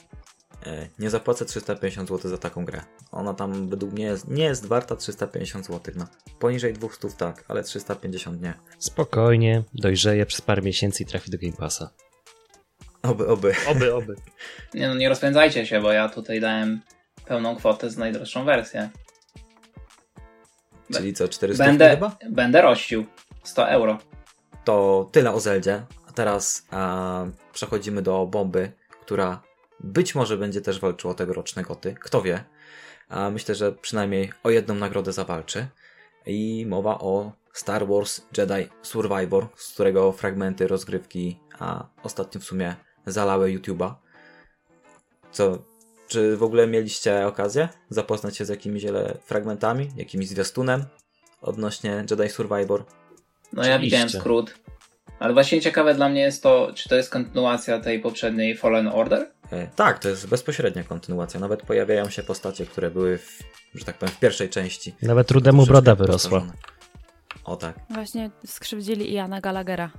[0.66, 2.82] e, nie zapłacę 350 zł za taką grę.
[3.12, 5.94] Ona tam według mnie jest, nie jest warta 350 zł.
[5.98, 6.08] No.
[6.40, 8.54] Poniżej 200 tak, ale 350 nie.
[8.80, 11.90] Spokojnie, dojrzeje przez parę miesięcy i trafi do Game Passa.
[13.04, 13.54] Oby, oby.
[13.72, 14.16] Oby, oby.
[14.74, 16.82] Nie no, nie rozpędzajcie się, bo ja tutaj dałem
[17.26, 18.90] pełną kwotę za najdroższą wersję.
[20.94, 22.18] Czyli co, 400 Będę, chyba?
[22.30, 23.06] będę rościł
[23.44, 23.98] 100 euro.
[24.64, 25.86] To tyle o Zeldzie.
[26.20, 29.42] Teraz a, przechodzimy do bomby, która
[29.80, 31.96] być może będzie też walczyła o tegoroczne goty.
[32.00, 32.44] Kto wie.
[33.10, 35.68] A myślę, że przynajmniej o jedną nagrodę zawalczy.
[36.26, 42.76] I mowa o Star Wars Jedi Survivor, z którego fragmenty rozgrywki a ostatnio w sumie
[43.06, 43.94] zalały YouTube'a.
[45.32, 45.58] Co,
[46.08, 50.86] czy w ogóle mieliście okazję zapoznać się z jakimiś ele- fragmentami, jakimś zwiastunem
[51.42, 52.86] odnośnie Jedi Survivor?
[53.54, 53.80] No ja Oczywiście.
[53.80, 54.54] widziałem skrót.
[55.20, 59.28] Ale właśnie ciekawe dla mnie jest to, czy to jest kontynuacja tej poprzedniej Fallen Order?
[59.52, 61.40] E, Tak, to jest bezpośrednia kontynuacja.
[61.40, 63.40] Nawet pojawiają się postacie, które były, w,
[63.76, 64.96] że tak powiem, w pierwszej części.
[65.02, 66.42] Nawet rudemu broda wyrosła.
[67.44, 67.76] O tak.
[67.90, 69.90] Właśnie skrzywdzili Iana Gallaghera.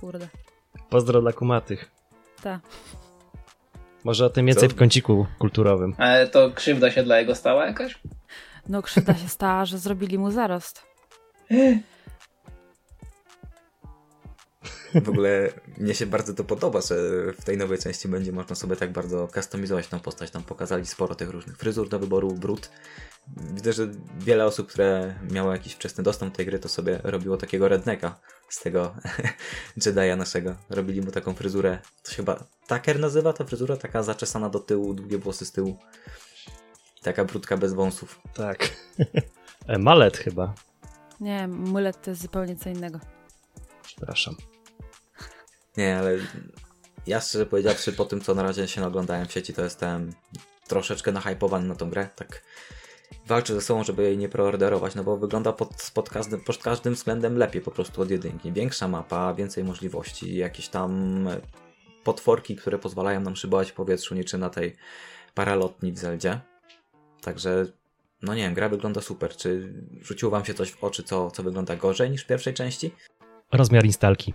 [0.00, 0.28] Kurde.
[0.90, 1.90] Pozdro dla kumatych.
[2.42, 2.60] Ta.
[4.04, 4.74] Może o tym więcej Co?
[4.74, 5.94] w kąciku kulturowym.
[5.98, 7.98] Ale to krzywda się dla jego stała jakaś?
[8.68, 10.82] No krzywda się stała, że zrobili mu zarost.
[14.94, 16.96] W ogóle mnie się bardzo to podoba, że
[17.32, 20.30] w tej nowej części będzie można sobie tak bardzo kustomizować tą postać.
[20.30, 22.70] Tam pokazali sporo tych różnych fryzur do wyboru, brud.
[23.54, 27.36] Widzę, że wiele osób, które miało jakiś wczesny dostęp do tej gry, to sobie robiło
[27.36, 28.94] takiego redneka z tego
[29.78, 30.54] Jedi'a naszego.
[30.70, 34.94] Robili mu taką fryzurę, to się chyba Tucker nazywa ta fryzura, taka zaczesana do tyłu,
[34.94, 35.78] długie włosy z tyłu.
[37.02, 38.20] Taka brudka bez wąsów.
[38.34, 38.70] Tak.
[39.66, 40.54] E, Malet chyba.
[41.20, 43.00] Nie, mulet to jest zupełnie co innego.
[43.82, 44.36] Przepraszam.
[45.76, 46.18] Nie, ale
[47.06, 50.12] ja szczerze powiedziawszy, po tym co na razie się naglądałem w sieci, to jestem
[50.68, 52.08] troszeczkę nahypowany na tą grę.
[52.16, 52.42] Tak
[53.26, 56.94] walczę ze sobą, żeby jej nie preorderować, no bo wygląda pod, pod, każdym, pod każdym
[56.94, 58.52] względem lepiej po prostu od jedynki.
[58.52, 61.28] Większa mapa, więcej możliwości, jakieś tam
[62.04, 64.76] potworki, które pozwalają nam szybować w powietrzu, niczym na tej
[65.34, 66.40] paralotni w Zeldzie.
[67.20, 67.66] Także,
[68.22, 69.36] no nie wiem, gra wygląda super.
[69.36, 72.94] Czy rzuciło wam się coś w oczy, co, co wygląda gorzej niż w pierwszej części?
[73.52, 74.34] Rozmiar instalki.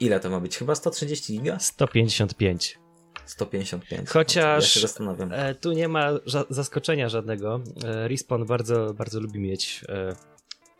[0.00, 0.58] Ile to ma być?
[0.58, 1.58] Chyba 130 giga?
[1.58, 2.78] 155.
[3.26, 4.08] 155.
[4.08, 5.32] Chociaż ja się zastanawiam.
[5.32, 7.60] E, tu nie ma ża zaskoczenia żadnego.
[7.84, 10.16] E, Respawn bardzo, bardzo lubi mieć e,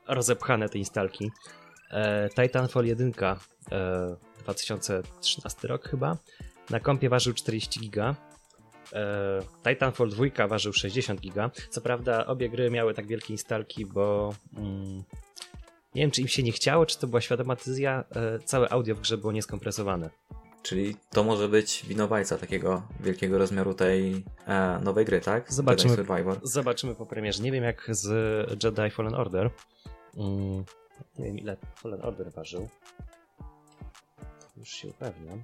[0.08, 1.30] rozepchane te instalki.
[2.42, 3.12] Titanfall 1
[4.38, 6.16] 2013 rok chyba.
[6.70, 8.16] Na kompie ważył 40 giga.
[9.68, 11.50] Titanfall 2 ważył 60 giga.
[11.70, 15.02] Co prawda obie gry miały tak wielkie instalki, bo mm,
[15.94, 18.04] nie wiem czy im się nie chciało, czy to była świadoma decyzja.
[18.16, 20.10] E, całe audio w grze było nieskompresowane.
[20.62, 25.52] Czyli to może być winowajca takiego wielkiego rozmiaru tej e, nowej gry, tak?
[25.52, 25.96] Zobaczymy.
[25.96, 26.40] Jedi Survivor.
[26.42, 27.42] Zobaczymy po premierze.
[27.42, 28.08] Nie wiem jak z
[28.64, 29.50] Jedi Fallen Order.
[30.16, 30.64] Mm,
[31.18, 32.68] nie wiem ile Fallen Order ważył.
[34.56, 35.42] Już się upewniam.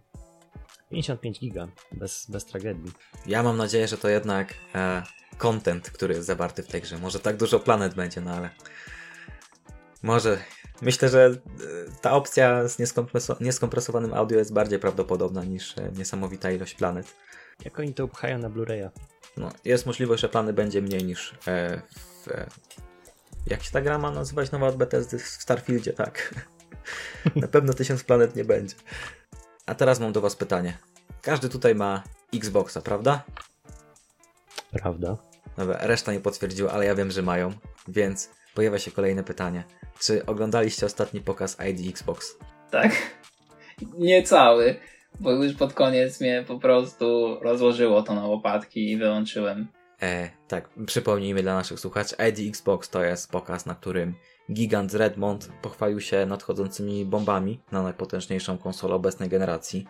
[0.90, 2.92] 55 giga, bez, bez tragedii.
[3.26, 5.02] Ja mam nadzieję, że to jednak e,
[5.38, 6.98] content, który jest zawarty w tej grze.
[6.98, 8.50] Może tak dużo planet będzie, no ale
[10.06, 10.38] może.
[10.82, 11.30] Myślę, że e,
[12.00, 17.16] ta opcja z nieskompreso- nieskompresowanym audio jest bardziej prawdopodobna niż e, niesamowita ilość planet.
[17.64, 18.90] Jak oni to upchają na Blu-raya?
[19.36, 21.82] No, jest możliwość, że plany będzie mniej niż e,
[22.24, 22.28] w...
[22.28, 22.46] E,
[23.46, 26.34] jak się ta gra ma nazywać nowa od Bethesdy w Starfieldzie, tak?
[27.36, 28.76] na pewno tysiąc planet nie będzie.
[29.66, 30.78] A teraz mam do was pytanie.
[31.22, 32.02] Każdy tutaj ma
[32.34, 33.24] Xboxa, prawda?
[34.72, 35.16] Prawda.
[35.56, 37.52] Dobra, reszta nie potwierdziła, ale ja wiem, że mają,
[37.88, 39.64] więc pojawia się kolejne pytanie.
[40.00, 42.38] Czy oglądaliście ostatni pokaz ID Xbox?
[42.70, 42.92] Tak.
[43.98, 44.76] Nie cały,
[45.20, 49.66] bo już pod koniec mnie po prostu rozłożyło to na łopatki i wyłączyłem.
[50.02, 54.14] E, tak, przypomnijmy dla naszych słuchaczy, ID Xbox to jest pokaz, na którym
[54.52, 59.86] gigant Redmond pochwalił się nadchodzącymi bombami na najpotężniejszą konsolę obecnej generacji.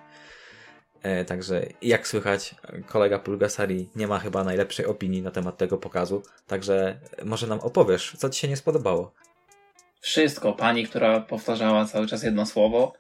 [1.07, 2.55] E, także jak słychać,
[2.87, 8.17] kolega Pulgasari nie ma chyba najlepszej opinii na temat tego pokazu, także może nam opowiesz,
[8.19, 9.13] co ci się nie spodobało.
[10.01, 10.53] Wszystko.
[10.53, 12.93] Pani, która powtarzała cały czas jedno słowo.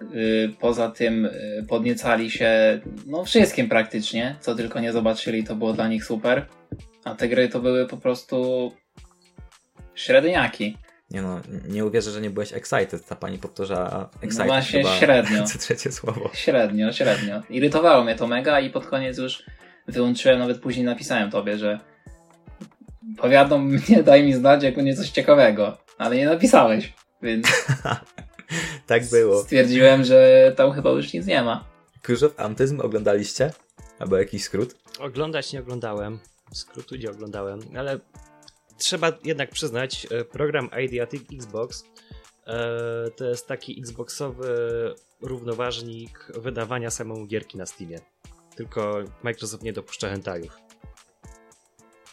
[0.00, 5.72] Yy, Poza tym yy, podniecali się no wszystkim praktycznie, co tylko nie zobaczyli, to było
[5.72, 6.46] dla nich super.
[7.04, 8.72] A te gry to były po prostu
[9.94, 10.76] średniaki.
[11.10, 13.06] Nie no, nie uwierzę, że nie byłeś excited.
[13.06, 15.44] Ta pani powtarzała excited No właśnie chyba średnio.
[15.52, 16.30] co trzecie słowo.
[16.34, 17.42] Średnio, średnio.
[17.50, 19.42] Irytowało mnie to mega i pod koniec już
[19.88, 21.80] wyłączyłem, nawet później napisałem tobie, że
[23.16, 25.78] powiadom mnie, daj mi znać, jak będzie coś ciekawego.
[25.98, 26.92] Ale nie napisałeś,
[27.22, 27.46] więc
[28.86, 29.42] tak było.
[29.42, 31.64] stwierdziłem, że tam chyba już nic nie ma.
[32.02, 33.52] Cruise of Antyzm oglądaliście?
[33.98, 34.76] Albo jakiś skrót?
[34.98, 36.18] Oglądać nie oglądałem.
[36.52, 37.98] Skrótu nie oglądałem, ale
[38.78, 41.84] trzeba jednak przyznać, e, program Ideatic Xbox
[42.46, 44.48] e, to jest taki Xboxowy
[45.22, 48.00] równoważnik wydawania samemu gierki na Steamie.
[48.56, 50.58] Tylko Microsoft nie dopuszcza hentajów.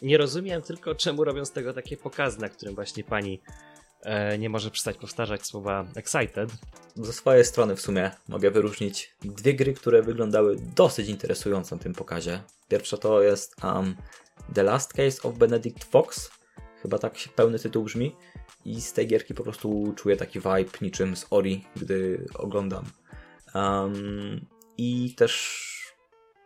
[0.02, 3.40] Nie rozumiem tylko, czemu robią z tego takie pokazy, na którym właśnie pani
[4.02, 6.50] e, nie może przestać powtarzać słowa excited.
[6.96, 11.92] Ze swojej strony w sumie mogę wyróżnić dwie gry, które wyglądały dosyć interesująco na tym
[11.92, 12.42] pokazie.
[12.68, 13.96] Pierwsza to jest um,
[14.54, 16.30] The Last Case of Benedict Fox.
[16.82, 18.16] Chyba tak się pełny tytuł brzmi.
[18.64, 22.84] I z tej gierki po prostu czuję taki vibe niczym z Ori, gdy oglądam.
[23.54, 24.46] Um,
[24.78, 25.66] I też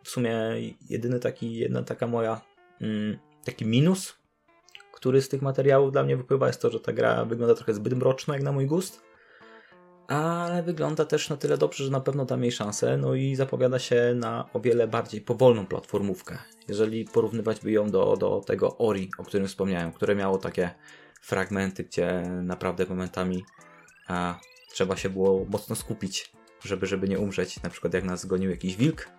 [0.03, 0.31] w sumie
[0.89, 2.41] jedyny taki, jedna taka moja
[2.81, 4.15] mm, taki minus,
[4.93, 7.93] który z tych materiałów dla mnie wypływa jest to, że ta gra wygląda trochę zbyt
[7.93, 9.10] mroczno jak na mój gust
[10.11, 13.79] ale wygląda też na tyle dobrze, że na pewno da jej szansę, no i zapowiada
[13.79, 16.37] się na o wiele bardziej powolną platformówkę.
[16.67, 20.71] Jeżeli porównywać by ją do, do tego Ori, o którym wspomniałem, które miało takie
[21.21, 23.45] fragmenty, gdzie naprawdę momentami
[24.07, 24.39] a,
[24.73, 26.31] trzeba się było mocno skupić,
[26.63, 29.09] żeby, żeby nie umrzeć, na przykład jak nas zgonił jakiś wilk.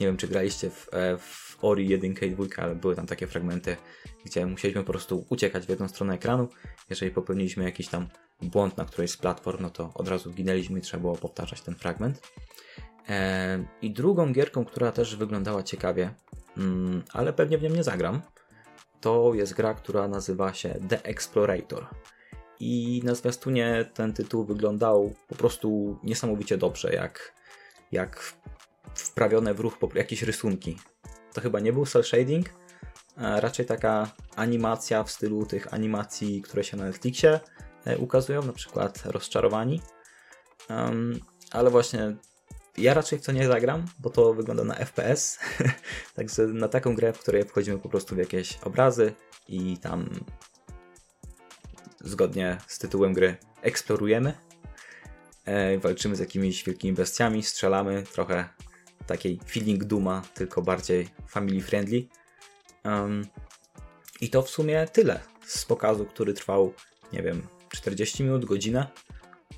[0.00, 3.26] Nie wiem, czy graliście w, e, w Ori 1 i 2, ale były tam takie
[3.26, 3.76] fragmenty,
[4.24, 6.48] gdzie musieliśmy po prostu uciekać w jedną stronę ekranu.
[6.90, 8.08] Jeżeli popełniliśmy jakiś tam
[8.42, 11.74] błąd na którejś z platform, no to od razu ginęliśmy i trzeba było powtarzać ten
[11.74, 12.20] fragment.
[13.08, 16.14] E, I drugą gierką, która też wyglądała ciekawie,
[16.56, 18.22] mm, ale pewnie w nią nie zagram,
[19.00, 21.86] to jest gra, która nazywa się The Explorator.
[22.60, 27.34] I na zwiastunie ten tytuł wyglądał po prostu niesamowicie dobrze, jak,
[27.92, 28.34] jak
[28.94, 30.78] wprawione w ruch jakieś rysunki.
[31.32, 32.46] To chyba nie był cel shading,
[33.16, 37.40] raczej taka animacja w stylu tych animacji, które się na Netflixie
[37.98, 39.80] ukazują, na przykład rozczarowani.
[40.70, 41.20] Um,
[41.50, 42.16] ale właśnie
[42.78, 45.38] ja raczej w to nie zagram, bo to wygląda na FPS.
[46.16, 49.12] Także na taką grę, w której wchodzimy po prostu w jakieś obrazy
[49.48, 50.20] i tam
[52.00, 54.34] zgodnie z tytułem gry eksplorujemy.
[55.44, 58.48] E, walczymy z jakimiś wielkimi bestiami, strzelamy, trochę
[59.06, 62.06] takiej feeling Duma, tylko bardziej family friendly.
[62.84, 63.26] Um,
[64.20, 66.72] I to w sumie tyle z pokazu, który trwał,
[67.12, 67.42] nie wiem,
[67.76, 68.86] 40 minut, godzinę.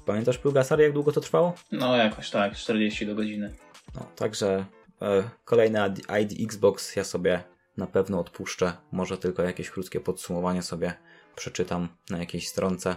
[0.06, 1.54] Pamiętasz, Pulgasar, jak długo to trwało?
[1.72, 3.54] No jakoś tak, 40 do godziny.
[3.94, 4.64] No, także
[5.02, 5.78] e, kolejny
[6.22, 7.42] ID Xbox ja sobie
[7.76, 8.72] na pewno odpuszczę.
[8.92, 10.94] Może tylko jakieś krótkie podsumowanie sobie
[11.36, 12.96] przeczytam na jakiejś stronce.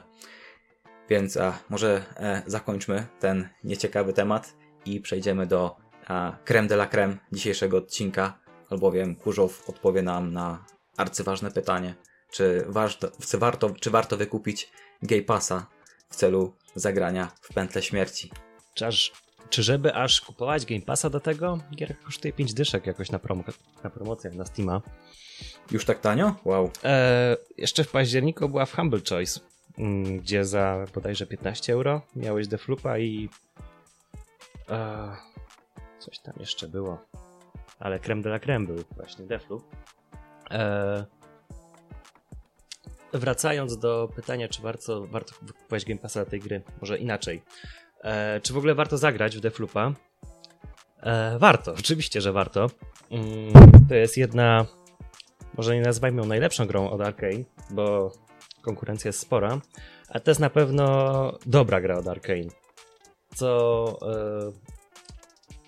[1.10, 4.55] Więc a, może e, zakończmy ten nieciekawy temat
[4.86, 5.75] i przejdziemy do
[6.07, 10.65] a, creme de la creme dzisiejszego odcinka, albowiem Kurzow odpowie nam na
[10.97, 11.95] arcyważne pytanie,
[12.31, 14.71] czy warto, czy warto, czy warto wykupić
[15.03, 15.65] Gay Passa
[16.09, 18.31] w celu zagrania w pętle śmierci.
[18.73, 19.11] Czy, aż,
[19.49, 21.59] czy żeby aż kupować Game Passa do tego?
[21.75, 23.43] Gier kosztuje 5 dyszek jakoś na, promo,
[23.83, 24.81] na promocjach na Steama.
[25.71, 26.35] Już tak tanio?
[26.45, 26.71] Wow.
[26.83, 29.39] E, jeszcze w październiku była w Humble Choice,
[29.77, 33.29] mm, gdzie za bodajże 15 euro miałeś Deflupa i
[34.69, 35.11] e,
[35.99, 37.05] coś tam jeszcze było.
[37.79, 39.63] Ale creme de la creme był właśnie Defloop.
[40.51, 41.05] E,
[43.13, 47.41] wracając do pytania, czy warto, warto kupować Game Passa tej gry, może inaczej.
[48.04, 49.93] E, czy w ogóle warto zagrać w Defloopa?
[51.04, 52.69] E, warto, oczywiście, że warto.
[53.12, 53.54] Mm,
[53.89, 54.65] to jest jedna,
[55.58, 58.12] może nie nazwijmy ją najlepszą grą od Arkane, bo
[58.62, 59.62] konkurencja jest spora,
[60.10, 62.50] a to jest na pewno dobra gra od Arkane.
[63.36, 64.52] Co e,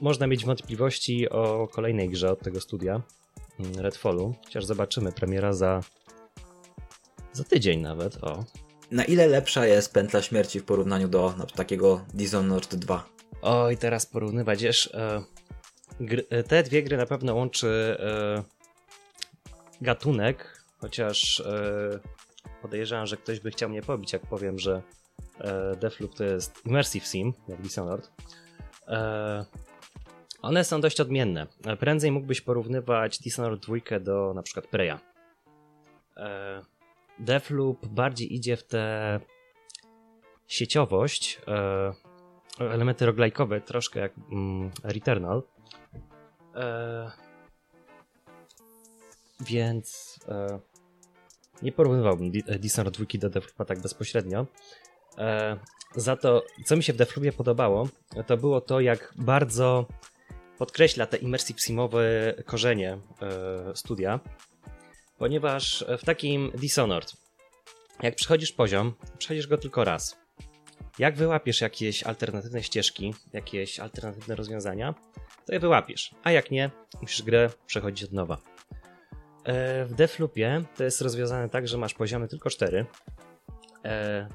[0.01, 3.01] można mieć wątpliwości o kolejnej grze od tego studia,
[3.60, 5.82] mm, Redfallu, chociaż zobaczymy, premiera za
[7.33, 8.43] za tydzień nawet, o.
[8.91, 13.05] Na ile lepsza jest Pętla Śmierci w porównaniu do na, takiego Dishonored 2?
[13.41, 15.23] Oj, teraz porównywać, wiesz, e,
[15.99, 18.43] gry, e, te dwie gry na pewno łączy e,
[19.81, 21.99] gatunek, chociaż e,
[22.61, 24.81] podejrzewam, że ktoś by chciał mnie pobić, jak powiem, że
[25.39, 28.11] e, Deathloop to jest Immersive Sim, jak Dishonored.
[28.87, 29.45] E,
[30.41, 31.47] one są dość odmienne.
[31.79, 34.97] Prędzej mógłbyś porównywać Dishonored 2 do na przykład Preya.
[36.17, 36.61] E,
[37.23, 39.19] Deathloop bardziej idzie w tę
[40.47, 41.93] sieciowość, e,
[42.59, 45.43] elementy roglajkowe, troszkę jak mm, Returnal.
[46.55, 47.12] E,
[49.39, 50.59] więc e,
[51.62, 54.45] nie porównywałbym Dishonored 2 do Deathloopa tak bezpośrednio.
[55.95, 57.88] Za to, co mi się w Deathloopie podobało,
[58.27, 59.86] to było to, jak bardzo
[60.57, 62.97] podkreśla te immersive simowe korzenie
[63.73, 64.19] studia
[65.23, 67.13] ponieważ w takim Dishonored,
[68.01, 70.17] jak przechodzisz poziom, przechodzisz go tylko raz.
[70.99, 74.93] Jak wyłapiesz jakieś alternatywne ścieżki, jakieś alternatywne rozwiązania,
[75.45, 78.38] to je wyłapiesz, a jak nie, musisz grę przechodzić od nowa.
[79.43, 82.86] E, w Deathloopie to jest rozwiązane tak, że masz poziomy tylko 4.
[83.86, 84.27] E,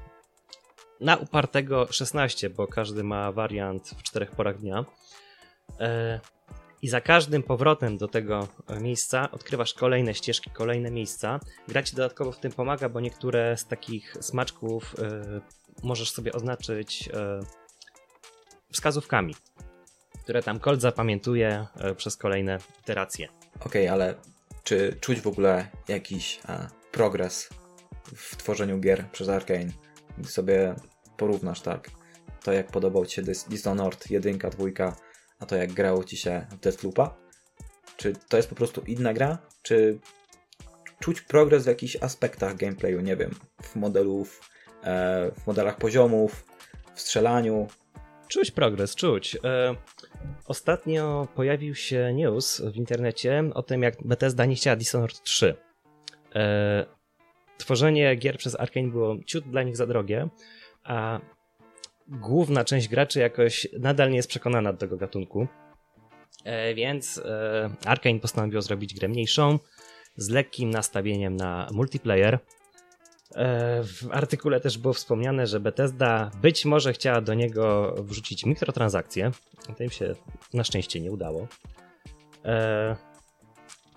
[0.99, 4.85] na upartego 16, bo każdy ma wariant w czterech porach dnia.
[6.79, 11.39] E, i za każdym powrotem do tego e, miejsca odkrywasz kolejne ścieżki, kolejne miejsca.
[11.67, 15.41] Gra ci dodatkowo w tym pomaga, bo niektóre z takich smaczków y,
[15.83, 19.35] możesz sobie oznaczyć y, wskazówkami,
[20.23, 23.27] które tam Colt zapamiętuje przez kolejne iteracje.
[23.59, 24.15] Okej, okay, ale
[24.63, 26.39] czy czuć w ogóle jakiś
[26.91, 27.49] progres
[28.15, 29.71] w tworzeniu gier przez Arkane?
[30.17, 30.75] Gdy sobie
[31.17, 31.89] porównasz, tak,
[32.43, 34.95] to jak podobał Ci się Dishonored 1, 2,
[35.39, 37.17] a to jak grało ci się w Deathloopa?
[37.97, 39.37] Czy to jest po prostu inna gra?
[39.61, 39.99] Czy
[40.99, 44.49] czuć progres w jakichś aspektach gameplayu, nie wiem, w modelów,
[44.83, 46.45] e, w modelach poziomów,
[46.95, 47.67] w strzelaniu?
[48.27, 49.37] Czuć progres, czuć.
[49.43, 49.75] E,
[50.45, 55.55] ostatnio pojawił się news w internecie o tym, jak Bethesda nie chciała Dishonored 3.
[56.35, 56.85] E,
[57.57, 60.29] tworzenie gier przez Arkane było ciut dla nich za drogie,
[60.83, 61.19] a
[62.09, 65.47] główna część graczy jakoś nadal nie jest przekonana do tego gatunku.
[66.43, 69.59] E, więc e, Arkane postanowił zrobić grę mniejszą,
[70.15, 72.33] z lekkim nastawieniem na multiplayer.
[72.33, 72.39] E,
[73.83, 79.31] w artykule też było wspomniane, że Bethesda być może chciała do niego wrzucić mikrotransakcje.
[79.77, 80.15] To im się
[80.53, 81.47] na szczęście nie udało.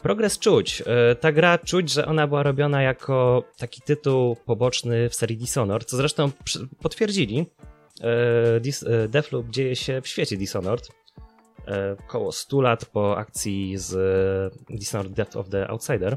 [0.03, 0.83] Progres czuć.
[1.21, 5.97] Ta gra czuć, że ona była robiona jako taki tytuł poboczny w serii Dishonored, co
[5.97, 6.31] zresztą
[6.83, 7.47] potwierdzili
[8.03, 10.89] E, e, Deathloop dzieje się w świecie Dishonored.
[11.69, 13.95] E, około 100 lat po akcji z
[14.71, 16.17] Dishonored Death of the Outsider.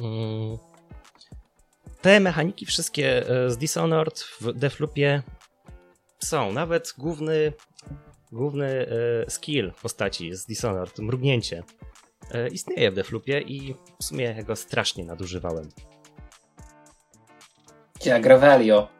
[0.00, 0.58] Mm.
[2.02, 5.22] Te mechaniki wszystkie z Dishonored w Deathloopie
[6.18, 6.52] są.
[6.52, 7.52] Nawet główny,
[8.32, 8.86] główny
[9.28, 11.62] skill postaci z Dishonored, mrugnięcie,
[12.52, 15.68] istnieje w Deathloopie i w sumie go strasznie nadużywałem.
[18.04, 18.99] Jak Revelio.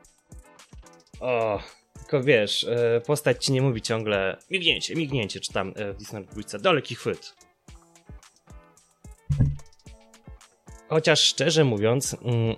[1.21, 1.61] O,
[1.95, 6.35] tylko wiesz, e, postać ci nie mówi ciągle mignięcie, mignięcie, czy tam e, w Dishonored
[6.35, 7.35] 2, daleki chwyt.
[10.89, 12.57] Chociaż szczerze mówiąc, mm,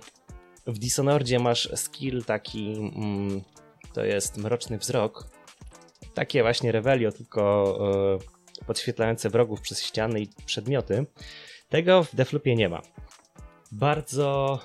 [0.67, 3.41] w Dishonoredzie masz skill taki, mm,
[3.93, 5.27] to jest mroczny wzrok.
[6.13, 7.79] Takie właśnie Revelio, tylko
[8.67, 11.05] podświetlające wrogów przez ściany i przedmioty.
[11.69, 12.81] Tego w Deflupie nie ma.
[13.71, 14.59] Bardzo.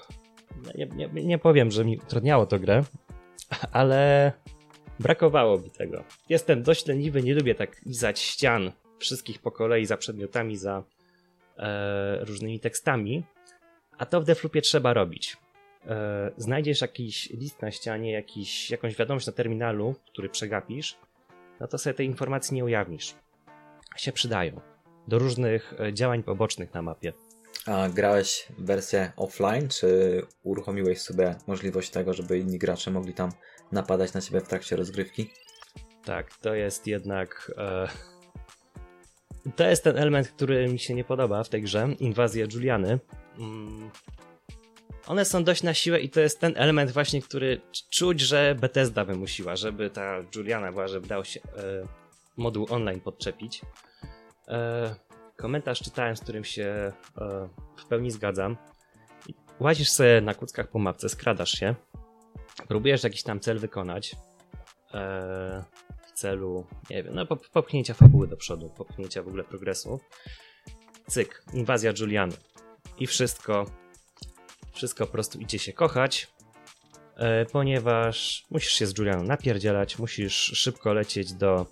[0.64, 2.84] No, nie, nie, nie powiem, że mi utrudniało to grę,
[3.72, 4.32] ale
[5.00, 6.04] brakowało mi tego.
[6.28, 10.82] Jestem dość leniwy, nie lubię tak lizać ścian wszystkich po kolei za przedmiotami, za
[11.56, 13.22] e, różnymi tekstami,
[13.98, 15.36] a to w Deflupie trzeba robić.
[15.86, 20.96] E, znajdziesz jakiś list na ścianie, jakiś, jakąś wiadomość na terminalu, który przegapisz,
[21.60, 23.14] no to sobie tej informacji nie ujawnisz.
[23.96, 24.60] Się przydają
[25.08, 27.12] do różnych e, działań pobocznych na mapie.
[27.66, 33.32] A grałeś wersję offline, czy uruchomiłeś sobie możliwość tego, żeby inni gracze mogli tam
[33.72, 35.30] napadać na ciebie w trakcie rozgrywki?
[36.04, 37.52] Tak, to jest jednak.
[37.56, 37.88] E...
[39.56, 42.98] To jest ten element, który mi się nie podoba w tej grze inwazja Juliany.
[43.38, 43.90] Mm.
[45.06, 49.04] One są dość na siłę i to jest ten element właśnie, który czuć, że Bethesda
[49.04, 51.86] wymusiła, żeby ta Juliana była, żeby dał się e,
[52.36, 53.60] moduł online podczepić.
[54.48, 54.94] E,
[55.38, 58.56] komentarz czytałem, z którym się e, w pełni zgadzam.
[59.60, 61.74] Łazisz sobie na kuckach po mapce, skradasz się,
[62.68, 64.16] próbujesz jakiś tam cel wykonać
[64.94, 65.64] e,
[66.06, 70.00] w celu, nie wiem, no popchnięcia fabuły do przodu, popchnięcia w ogóle progresu.
[71.06, 72.36] Cyk, inwazja Juliany.
[72.98, 73.66] I wszystko,
[74.72, 76.28] wszystko po prostu idzie się kochać,
[77.16, 81.66] e, ponieważ musisz się z Julianą napierdzielać, musisz szybko lecieć do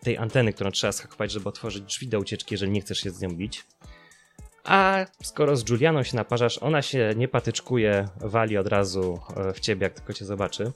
[0.00, 3.20] tej anteny, którą trzeba schakować, żeby otworzyć drzwi do ucieczki, jeżeli nie chcesz się z
[3.20, 3.64] nią bić.
[4.66, 9.60] A skoro z Julianą się naparzasz, ona się nie patyczkuje, wali od razu e, w
[9.60, 10.72] ciebie, jak tylko cię zobaczy.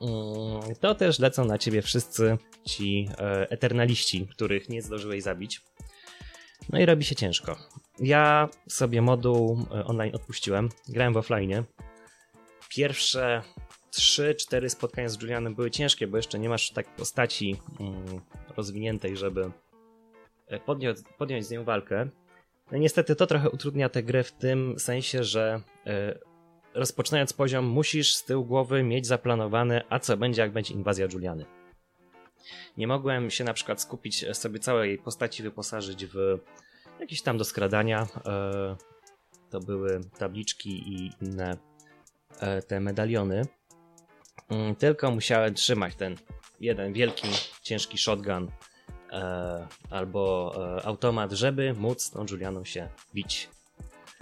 [0.00, 5.60] Mm, to też lecą na ciebie wszyscy ci e, eternaliści, których nie zdążyłeś zabić.
[6.68, 7.56] No i robi się ciężko.
[8.00, 11.64] Ja sobie moduł e, online odpuściłem, grałem w offline.
[12.68, 13.42] Pierwsze
[13.90, 18.20] 3-4 spotkania z Julianem były ciężkie, bo jeszcze nie masz tak postaci mm,
[18.56, 19.50] rozwiniętej, żeby
[20.66, 22.08] podjąć, podjąć z nią walkę.
[22.72, 26.18] No niestety to trochę utrudnia tę grę w tym sensie, że e,
[26.74, 31.44] rozpoczynając poziom musisz z tyłu głowy mieć zaplanowane, a co będzie jak będzie inwazja Juliany.
[32.76, 36.38] Nie mogłem się na przykład skupić e, sobie całej postaci wyposażyć w
[37.00, 38.06] jakieś tam do skradania.
[38.26, 38.76] E,
[39.50, 41.56] to były tabliczki i inne
[42.68, 43.46] te medaliony.
[44.50, 46.16] Mm, tylko musiałem trzymać ten
[46.60, 47.28] jeden wielki,
[47.62, 48.50] ciężki shotgun
[49.12, 53.48] e, albo e, automat, żeby móc tą Julianą się bić.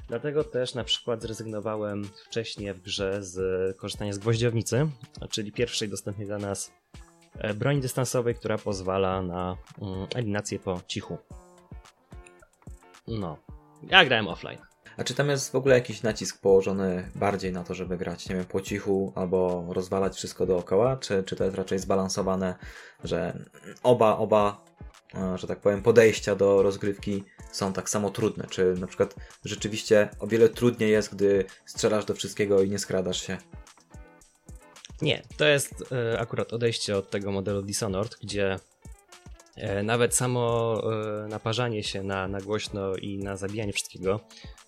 [0.09, 4.89] Dlatego też na przykład zrezygnowałem wcześniej w grze z korzystania z gwoździownicy,
[5.31, 6.73] czyli pierwszej dostępnej dla nas
[7.39, 11.19] e, broni dystansowej, która pozwala na mm, eliminację po cichu.
[13.07, 13.39] No,
[13.91, 14.59] ja grałem offline.
[14.97, 18.37] A czy tam jest w ogóle jakiś nacisk położony bardziej na to, żeby grać, nie
[18.37, 20.97] wiem, po cichu albo rozwalać wszystko dookoła?
[20.97, 22.55] Czy, czy to jest raczej zbalansowane,
[23.05, 23.45] że
[23.83, 24.67] oba, oba
[25.35, 28.47] że tak powiem, podejścia do rozgrywki są tak samo trudne?
[28.51, 33.23] Czy na przykład rzeczywiście o wiele trudniej jest, gdy strzelasz do wszystkiego i nie skradasz
[33.23, 33.39] się?
[35.03, 38.59] Nie, to jest e, akurat odejście od tego modelu Dishonored, gdzie e,
[39.83, 40.75] nawet samo
[41.25, 44.21] e, naparzanie się na, na głośno i na zabijanie wszystkiego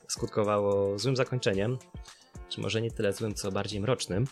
[0.09, 1.79] skutkowało złym zakończeniem,
[2.49, 4.27] czy może nie tyle złym, co bardziej mrocznym.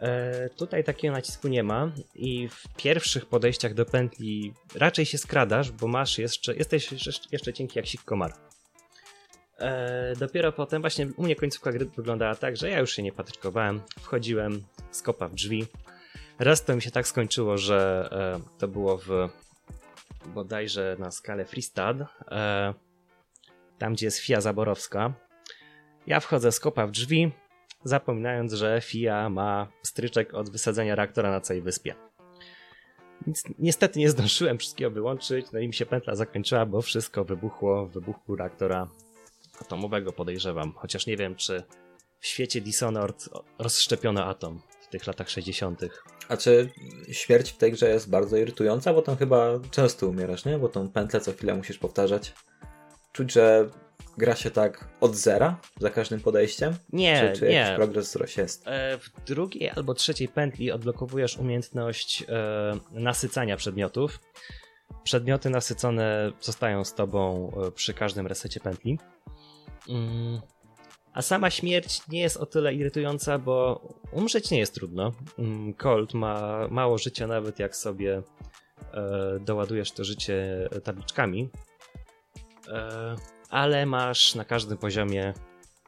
[0.00, 5.70] E, tutaj takiego nacisku nie ma i w pierwszych podejściach do pętli raczej się skradasz,
[5.70, 6.92] bo masz jeszcze, jesteś
[7.32, 8.32] jeszcze cienki jak sik komar.
[9.58, 13.12] E, dopiero potem właśnie u mnie końcówka gry wyglądała tak, że ja już się nie
[13.12, 15.66] patrykowałem, wchodziłem, skopa w drzwi.
[16.38, 19.10] Raz to mi się tak skończyło, że e, to było w
[20.34, 21.96] bodajże na skalę Freestad,
[22.30, 22.74] e,
[23.78, 25.12] tam gdzie jest Fia Zaborowska.
[26.06, 27.32] Ja wchodzę, skopa w drzwi,
[27.84, 31.94] zapominając, że FIA ma stryczek od wysadzenia reaktora na całej wyspie.
[33.58, 37.92] Niestety nie zdążyłem wszystkiego wyłączyć, no i mi się pętla zakończyła, bo wszystko wybuchło w
[37.92, 38.88] wybuchu reaktora
[39.60, 40.72] atomowego, podejrzewam.
[40.72, 41.62] Chociaż nie wiem, czy
[42.20, 45.80] w świecie Dishonored rozszczepiono atom w tych latach 60.
[46.28, 46.70] A czy
[47.12, 48.94] śmierć w tej grze jest bardzo irytująca?
[48.94, 50.58] Bo tam chyba często umierasz, nie?
[50.58, 52.32] Bo tą pętlę co chwilę musisz powtarzać.
[53.12, 53.70] Czuć, że
[54.18, 56.74] gra się tak od zera za każdym podejściem?
[56.92, 57.54] Nie, czy, czy nie.
[57.54, 58.68] jakiś progres jest?
[58.68, 64.20] E, w drugiej albo trzeciej pętli odblokowujesz umiejętność e, nasycania przedmiotów.
[65.04, 68.98] Przedmioty nasycone zostają z tobą e, przy każdym resecie pętli.
[71.16, 71.18] Mm.
[71.18, 73.80] A sama śmierć nie jest o tyle irytująca, bo
[74.12, 75.12] umrzeć nie jest trudno.
[75.38, 78.22] Mm, Colt ma mało życia, nawet jak sobie
[79.40, 81.50] doładujesz to życie tabliczkami
[83.50, 85.34] ale masz na każdym poziomie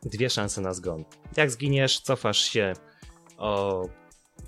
[0.03, 1.05] dwie szanse na zgon.
[1.37, 2.73] Jak zginiesz, cofasz się
[3.39, 3.83] o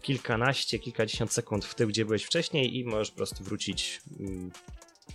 [0.02, 4.50] kilkanaście, kilkadziesiąt sekund w tył, gdzie byłeś wcześniej i możesz po prostu wrócić mm,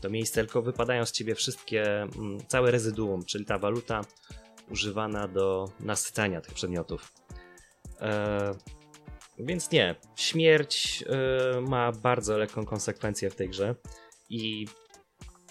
[0.02, 4.02] to miejsce, tylko wypadają z ciebie wszystkie, mm, całe rezyduum, czyli ta waluta
[4.70, 7.14] używana do nasycania tych przedmiotów.
[8.02, 8.52] E,
[9.40, 13.76] więc nie, śmierć e, ma bardzo lekką konsekwencję w tej grze
[14.30, 14.68] i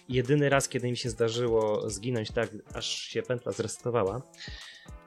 [0.09, 4.23] jedyny raz, kiedy mi się zdarzyło zginąć tak, aż się pętla zresetowała,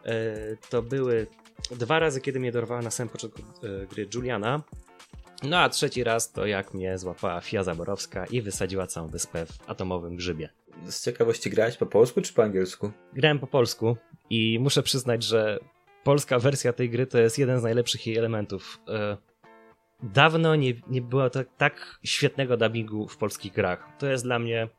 [0.06, 1.28] e, to były
[1.72, 4.64] dwa razy, kiedy mnie dorwała na samym początku e, gry Juliana,
[5.44, 9.70] no a trzeci raz to jak mnie złapała Fia Zaborowska i wysadziła całą wyspę w
[9.70, 10.50] atomowym grzybie.
[10.86, 12.92] Z ciekawości grałeś po polsku czy po angielsku?
[13.14, 13.98] Grałem po polsku
[14.30, 15.60] i muszę przyznać, że
[16.04, 18.80] polska wersja tej gry to jest jeden z najlepszych jej elementów.
[18.88, 19.18] E,
[20.04, 23.88] dawno nie, nie było tak, tak świetnego dubbingu w polskich grach.
[24.00, 24.70] To jest dla mnie.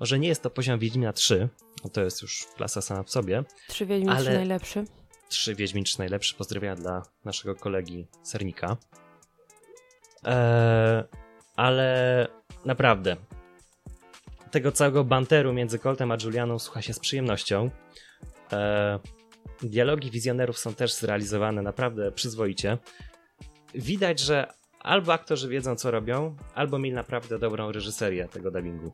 [0.00, 1.48] Może nie jest to poziom Wiedźmina 3,
[1.82, 3.44] bo to jest już klasa sama w sobie.
[3.68, 4.84] Trzy Wiedźmin, Ale- trzy najlepszy.
[5.28, 6.34] 3 Wiedźmin 3 najlepszy.
[6.34, 8.76] Pozdrowienia dla naszego kolegi Sernika.
[10.24, 11.04] Eee,
[11.56, 12.26] ale
[12.64, 13.16] naprawdę
[14.50, 17.70] tego całego banteru między Coltem a Julianą słucha się z przyjemnością.
[18.52, 18.98] Eee,
[19.62, 22.78] dialogi wizjonerów są też zrealizowane naprawdę przyzwoicie.
[23.74, 24.46] Widać, że
[24.80, 28.92] albo aktorzy wiedzą co robią, albo mieli naprawdę dobrą reżyserię tego dubbingu.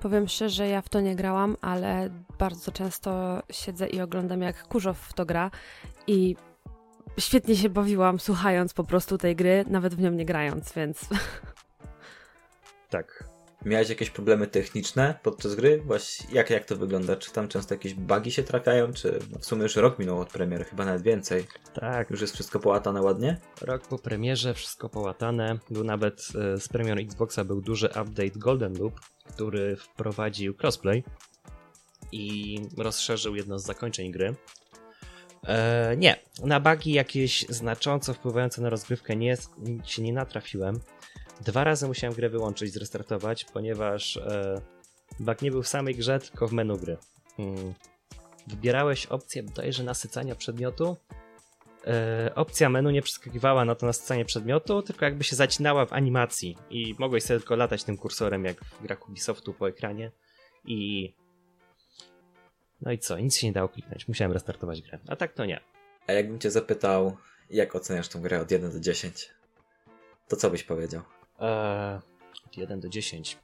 [0.00, 4.98] Powiem szczerze, ja w to nie grałam, ale bardzo często siedzę i oglądam jak Kurzow
[4.98, 5.50] w to gra
[6.06, 6.36] i
[7.18, 11.00] świetnie się bawiłam słuchając po prostu tej gry, nawet w nią nie grając, więc
[12.90, 13.35] Tak.
[13.66, 15.82] Miałeś jakieś problemy techniczne podczas gry?
[15.82, 17.16] Właśnie jak, jak to wygląda?
[17.16, 18.92] Czy tam często jakieś bugi się trafiają?
[18.92, 21.46] Czy no w sumie już rok minął od premiery, chyba nawet więcej.
[21.74, 23.40] Tak, Już jest wszystko połatane ładnie?
[23.60, 25.58] Rok po premierze, wszystko połatane.
[25.70, 29.00] Był nawet e, z premierą Xboxa był duży update Golden Loop,
[29.34, 31.04] który wprowadził crossplay
[32.12, 34.34] i rozszerzył jedno z zakończeń gry.
[35.46, 39.36] E, nie, na bugi jakieś znacząco wpływające na rozgrywkę nie,
[39.84, 40.80] się nie natrafiłem.
[41.40, 44.60] Dwa razy musiałem grę wyłączyć, zrestartować, ponieważ e,
[45.20, 46.96] bug nie był w samej grze, tylko w menu gry.
[47.36, 47.74] Hmm.
[48.46, 50.96] Wybierałeś opcję bodajże nasycania przedmiotu,
[51.86, 56.56] e, opcja menu nie przeskakiwała na to nasycanie przedmiotu, tylko jakby się zacinała w animacji
[56.70, 60.12] i mogłeś sobie tylko latać tym kursorem jak w grach Ubisoftu po ekranie
[60.64, 61.12] i
[62.80, 65.60] no i co, nic się nie dało kliknąć, musiałem restartować grę, a tak to nie.
[66.06, 67.16] A jakbym cię zapytał,
[67.50, 69.30] jak oceniasz tą grę od 1 do 10?
[70.28, 71.02] To co byś powiedział?
[71.40, 72.00] Eee,
[72.46, 73.38] od 1 do 10.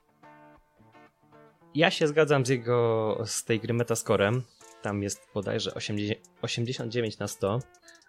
[1.74, 4.43] Ja się zgadzam z jego, z tej gry metascorem.
[4.82, 7.59] Tam jest bodajże 80, 89 na 100.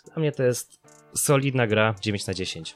[0.06, 0.80] Dla mnie to jest
[1.16, 2.76] solidna gra 9 na 10.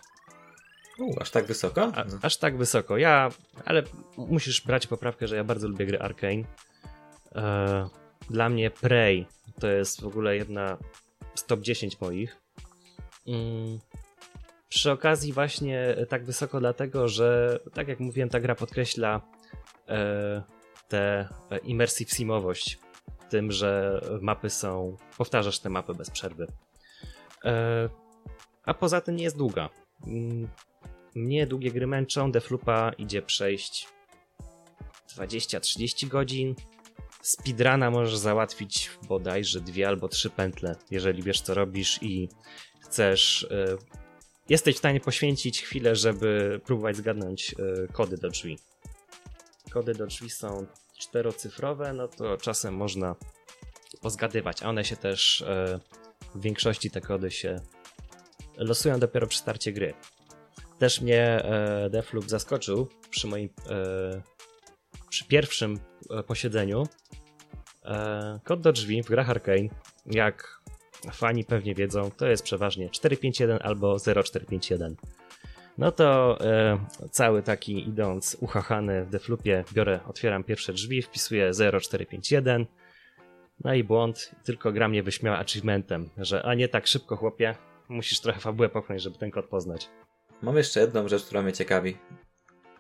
[1.00, 1.92] U, aż tak wysoko?
[1.96, 2.98] A, aż tak wysoko.
[2.98, 3.30] Ja,
[3.66, 3.84] ale
[4.18, 6.44] musisz brać poprawkę, że ja bardzo lubię gry Arkane.
[7.36, 7.88] Eee,
[8.30, 9.26] dla mnie Prey
[9.60, 10.78] to jest w ogóle jedna
[11.36, 12.38] z top 10 moich.
[13.28, 13.80] Mm,
[14.70, 19.22] przy okazji właśnie tak wysoko dlatego, że tak jak mówiłem, ta gra podkreśla
[19.88, 20.44] e,
[20.88, 22.80] tę e, immersive simowość
[23.30, 26.48] tym, że mapy są, powtarzasz te mapy bez przerwy.
[27.46, 27.90] E,
[28.64, 29.70] a poza tym nie jest długa.
[30.08, 30.48] Mm,
[31.16, 33.88] mnie długie gry męczą, Deflupa idzie przejść
[35.16, 36.56] 20-30 godzin.
[37.22, 42.30] Speedruna możesz załatwić bodajże dwie albo trzy pętle, jeżeli wiesz co robisz i
[42.80, 43.48] chcesz.
[44.50, 48.60] Jesteś w stanie poświęcić chwilę, żeby próbować zgadnąć y, kody do drzwi.
[49.72, 50.66] Kody do drzwi są
[50.98, 53.16] czterocyfrowe, no to czasem można
[54.02, 55.80] pozgadywać, a one się też y,
[56.36, 57.62] w większości te kody się
[58.58, 59.94] losują dopiero przy starcie gry.
[60.80, 64.22] Też mnie e, Deathloop zaskoczył przy moim e,
[65.10, 65.80] przy pierwszym
[66.10, 66.88] e, posiedzeniu.
[67.86, 69.70] E, kod do drzwi w grach Arkane,
[70.06, 70.62] jak
[71.14, 74.96] fani pewnie wiedzą, to jest przeważnie 451 albo 0451.
[75.78, 76.80] No to e,
[77.12, 81.52] cały taki idąc uchachany w Deflupie biorę, otwieram pierwsze drzwi, wpisuję
[81.82, 82.66] 0451
[83.64, 87.56] no i błąd, tylko gra mnie wyśmiała achievementem, że a nie tak szybko chłopie,
[87.90, 89.90] musisz trochę fabułę popchnąć, żeby ten kod poznać.
[90.42, 91.98] Mam jeszcze jedną rzecz, która mnie ciekawi.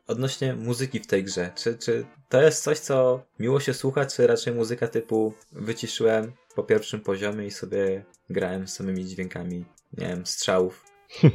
[0.07, 1.51] Odnośnie muzyki w tej grze.
[1.55, 6.63] Czy, czy to jest coś, co miło się słucha, czy raczej muzyka typu wyciszyłem po
[6.63, 9.65] pierwszym poziomie i sobie grałem z samymi dźwiękami,
[9.97, 10.83] nie wiem, strzałów?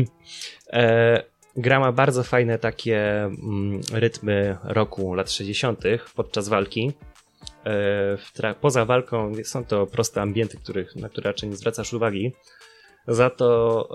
[0.73, 1.23] E,
[1.57, 5.81] gra ma bardzo fajne takie mm, rytmy roku lat 60.
[6.14, 6.93] podczas walki.
[8.43, 12.33] E, poza walką są to proste ambienty, których, na które raczej nie zwracasz uwagi.
[13.09, 13.89] Za to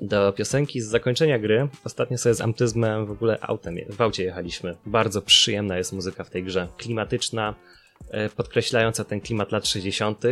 [0.00, 4.24] e, do piosenki z zakończenia gry ostatnio sobie z amtyzmem w ogóle autem, w aucie
[4.24, 4.76] jechaliśmy.
[4.86, 6.68] Bardzo przyjemna jest muzyka w tej grze.
[6.76, 7.54] Klimatyczna,
[8.36, 10.24] podkreślająca ten klimat lat 60.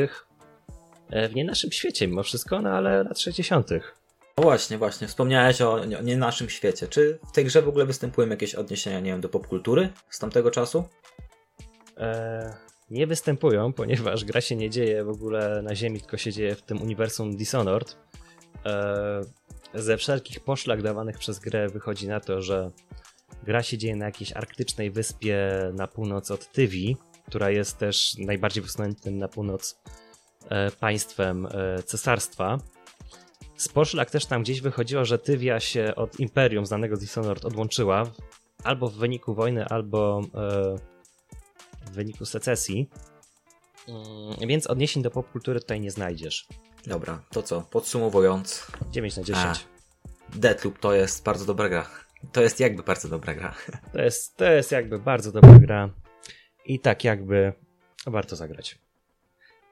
[1.11, 3.71] E, w nie naszym świecie mimo wszystko, no ale lat 60.
[4.39, 5.09] No właśnie, właśnie.
[5.09, 6.89] Wspomniałeś o nie naszym świecie.
[6.89, 10.51] Czy w tej grze w ogóle występują jakieś odniesienia, nie wiem, do popkultury z tamtego
[10.51, 10.85] czasu?
[11.97, 12.53] Eee,
[12.91, 16.63] nie występują, ponieważ gra się nie dzieje w ogóle na Ziemi, tylko się dzieje w
[16.63, 17.97] tym uniwersum Dishonored.
[18.65, 19.25] Eee,
[19.75, 22.71] ze wszelkich poszlak dawanych przez grę wychodzi na to, że
[23.43, 26.97] gra się dzieje na jakiejś arktycznej wyspie na północ od Tywi,
[27.27, 29.81] która jest też najbardziej wysuniętym na północ
[30.49, 32.59] e, państwem e, cesarstwa.
[33.57, 38.11] Z poszlak też tam gdzieś wychodziło, że Tywia się od Imperium znanego Dishonored odłączyła,
[38.65, 40.77] albo w wyniku wojny, albo e,
[41.87, 42.91] w wyniku secesji.
[43.89, 46.49] Mm, więc odniesień do popkultury tutaj nie znajdziesz.
[46.87, 47.61] Dobra, to co?
[47.61, 48.67] Podsumowując.
[48.91, 49.45] 9 na 10.
[49.47, 49.55] A,
[50.39, 51.87] Deathloop to jest bardzo dobra gra.
[52.33, 53.55] To jest jakby bardzo dobra gra.
[53.93, 55.91] To jest, to jest jakby bardzo dobra gra.
[56.67, 57.53] I tak jakby
[58.07, 58.79] warto zagrać.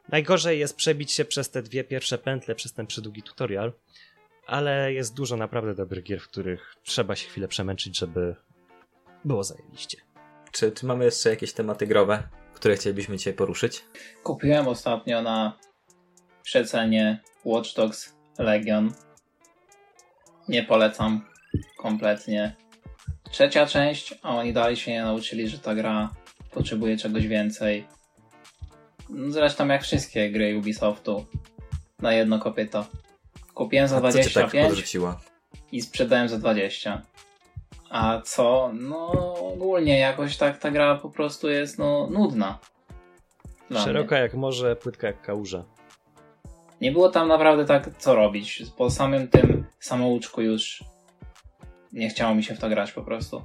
[0.09, 3.73] Najgorzej jest przebić się przez te dwie pierwsze pętle, przez ten przydługi tutorial,
[4.47, 8.35] ale jest dużo naprawdę dobrych gier, w których trzeba się chwilę przemęczyć, żeby
[9.25, 9.99] było zajebiście.
[10.53, 13.85] Czy, czy mamy jeszcze jakieś tematy growe, które chcielibyśmy dzisiaj poruszyć?
[14.23, 15.59] Kupiłem ostatnio na
[16.43, 18.93] przecenie Watch Dogs Legion.
[20.49, 21.29] Nie polecam
[21.79, 22.57] kompletnie.
[23.31, 26.15] Trzecia część, a oni dalej się nie nauczyli, że ta gra
[26.55, 27.87] potrzebuje czegoś więcej.
[29.29, 31.27] Zresztą jak wszystkie gry Ubisoftu
[31.99, 32.87] na jedno kopyto.
[33.55, 35.17] Kupiłem za a 25 tak
[35.73, 37.03] i sprzedałem za 20.
[37.91, 38.71] A co?
[38.75, 39.11] No
[39.53, 42.59] ogólnie jakoś tak ta gra po prostu jest no nudna.
[43.85, 44.23] Szeroka mnie.
[44.23, 45.65] jak morze, płytka jak kałuża.
[46.81, 48.63] Nie było tam naprawdę tak co robić.
[48.77, 50.85] Po samym tym samouczku już
[51.93, 53.45] nie chciało mi się w to grać po prostu.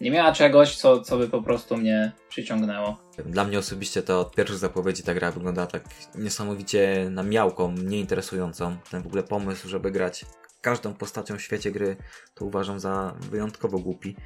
[0.00, 2.96] Nie miała czegoś, co, co by po prostu mnie przyciągnęło.
[3.26, 5.84] Dla mnie osobiście to od pierwszych zapowiedzi ta gra wygląda tak
[6.14, 8.76] niesamowicie na miałką, nieinteresującą.
[8.90, 10.24] Ten w ogóle pomysł, żeby grać
[10.60, 11.96] każdą postacią w świecie gry,
[12.34, 14.16] to uważam za wyjątkowo głupi.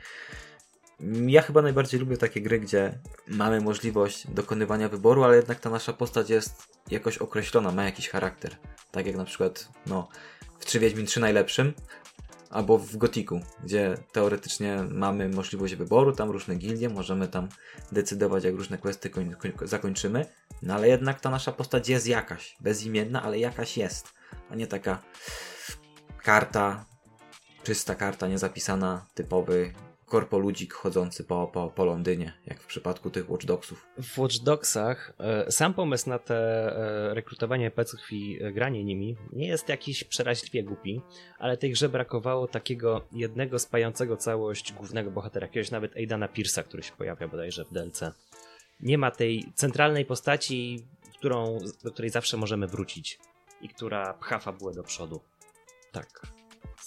[1.27, 2.99] Ja chyba najbardziej lubię takie gry, gdzie
[3.29, 8.57] mamy możliwość dokonywania wyboru, ale jednak ta nasza postać jest jakoś określona, ma jakiś charakter.
[8.91, 10.09] Tak jak na przykład, no,
[10.59, 11.75] w 3 Wiedźmin 3 najlepszym,
[12.51, 17.49] albo w Gotiku, gdzie teoretycznie mamy możliwość wyboru, tam różne gildie, możemy tam
[17.93, 19.11] decydować, jak różne questy
[19.65, 20.27] zakończymy,
[20.63, 24.13] no ale jednak ta nasza postać jest jakaś, bezimienna, ale jakaś jest,
[24.51, 25.03] a nie taka
[26.23, 26.85] karta,
[27.63, 29.73] czysta karta, niezapisana, typowy
[30.11, 33.87] korpoludzik chodzący po, po, po Londynie, jak w przypadku tych Watch Dogsów.
[33.99, 39.17] W Watch Dogsach e, sam pomysł na te e, rekrutowanie peców i e, granie nimi
[39.33, 41.01] nie jest jakiś przeraźliwie głupi,
[41.39, 46.83] ale tej grze brakowało takiego jednego spającego całość głównego bohatera, jakiegoś nawet Aidana Pierce'a, który
[46.83, 48.01] się pojawia bodajże w DLC.
[48.81, 50.87] Nie ma tej centralnej postaci,
[51.19, 53.19] którą, do której zawsze możemy wrócić
[53.61, 55.21] i która pcha fabułę do przodu.
[55.93, 56.40] Tak.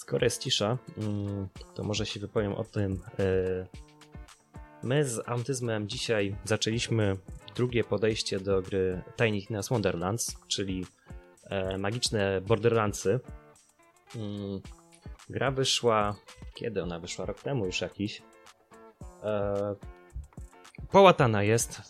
[0.04, 3.02] Skoro jest cisza, mm, to może się wypowiem o tym.
[3.18, 3.66] E,
[4.82, 7.16] my z Autyzmem dzisiaj zaczęliśmy
[7.56, 10.86] drugie podejście do gry Tiny Tina's Wonderlands, czyli
[11.44, 13.20] e, magiczne Borderlandsy.
[14.16, 14.60] Mm,
[15.30, 16.16] gra wyszła.
[16.54, 17.26] Kiedy ona wyszła?
[17.26, 18.22] Rok temu już jakiś.
[19.22, 19.74] E,
[20.90, 21.80] połatana jest.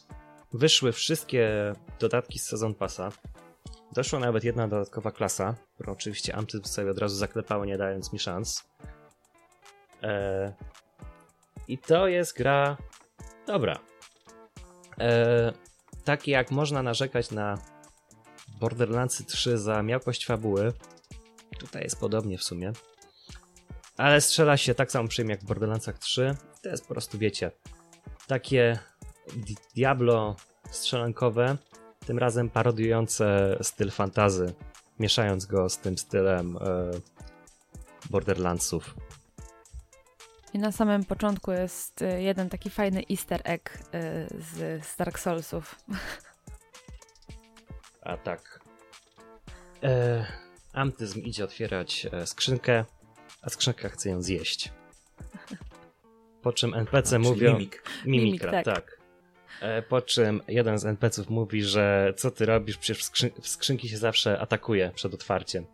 [0.52, 3.12] Wyszły wszystkie dodatki z Sezon Passa.
[3.94, 8.18] Doszła nawet jedna dodatkowa klasa, którą oczywiście Amty sobie od razu zaklepało, nie dając mi
[8.18, 8.64] szans.
[10.02, 10.52] Eee,
[11.68, 12.76] I to jest gra
[13.46, 13.78] dobra.
[14.98, 15.52] Eee,
[16.04, 17.58] tak jak można narzekać na
[18.60, 20.72] Borderlands 3 za miałkość fabuły,
[21.58, 22.72] tutaj jest podobnie w sumie,
[23.96, 26.36] ale strzela się tak samo przyjemnie jak w Borderlandsach 3.
[26.62, 27.50] To jest po prostu, wiecie,
[28.26, 28.78] takie
[29.74, 30.36] Diablo
[30.70, 31.56] strzelankowe,
[32.04, 34.54] tym razem parodiujące styl fantazy,
[34.98, 36.60] mieszając go z tym stylem e,
[38.10, 38.94] Borderlandsów.
[40.54, 45.18] I na samym początku jest e, jeden taki fajny easter egg e, z, z Dark
[45.18, 45.84] Soulsów.
[48.02, 48.60] A tak.
[49.82, 50.26] E,
[50.72, 52.84] Amtyzm idzie otwierać skrzynkę,
[53.42, 54.72] a skrzynka chce ją zjeść.
[56.42, 57.52] Po czym NPC mówią...
[57.52, 57.82] Mimik.
[58.04, 58.64] Mimikra, Mimik, tak.
[58.64, 59.03] tak.
[59.64, 63.48] E, po czym jeden z NPCów mówi, że co ty robisz, przecież w, skrzyn w
[63.48, 65.66] skrzynki się zawsze atakuje przed otwarciem.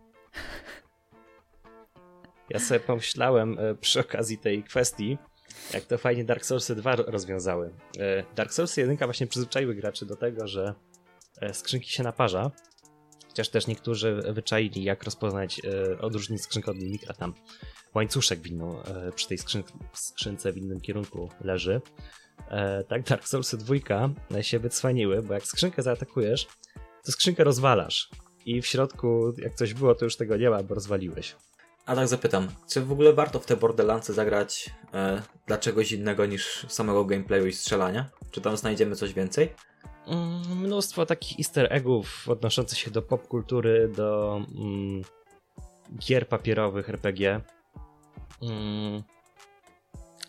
[2.50, 5.18] Ja sobie pomyślałem e, przy okazji tej kwestii,
[5.74, 7.74] jak to fajnie Dark Soulsy 2 rozwiązały.
[7.98, 10.74] E, Dark Soulsy 1 właśnie przyzwyczaiły graczy do tego, że
[11.52, 12.50] skrzynki się naparza,
[13.28, 15.60] chociaż też niektórzy wyczaili, jak rozpoznać,
[16.00, 17.14] odróżnić skrzynkę od mimikra.
[17.14, 17.34] Tam
[17.94, 18.82] łańcuszek w inną,
[19.14, 19.38] przy tej
[19.94, 21.80] skrzynce w innym kierunku leży
[22.48, 23.74] e, tak Dark Souls 2
[24.42, 26.46] się wycwaniły, bo jak skrzynkę zaatakujesz,
[27.04, 28.10] to skrzynkę rozwalasz.
[28.46, 31.36] i w środku, jak coś było, to już tego nie ma, bo rozwaliłeś.
[31.86, 36.26] A tak zapytam, czy w ogóle warto w te Borderlandsy zagrać e, dla czegoś innego
[36.26, 38.10] niż samego gameplayu i strzelania?
[38.30, 39.54] Czy tam znajdziemy coś więcej?
[40.06, 45.02] Mm, mnóstwo takich easter eggów odnoszących się do popkultury, do mm,
[45.98, 47.40] gier papierowych RPG.
[48.42, 49.02] Mm,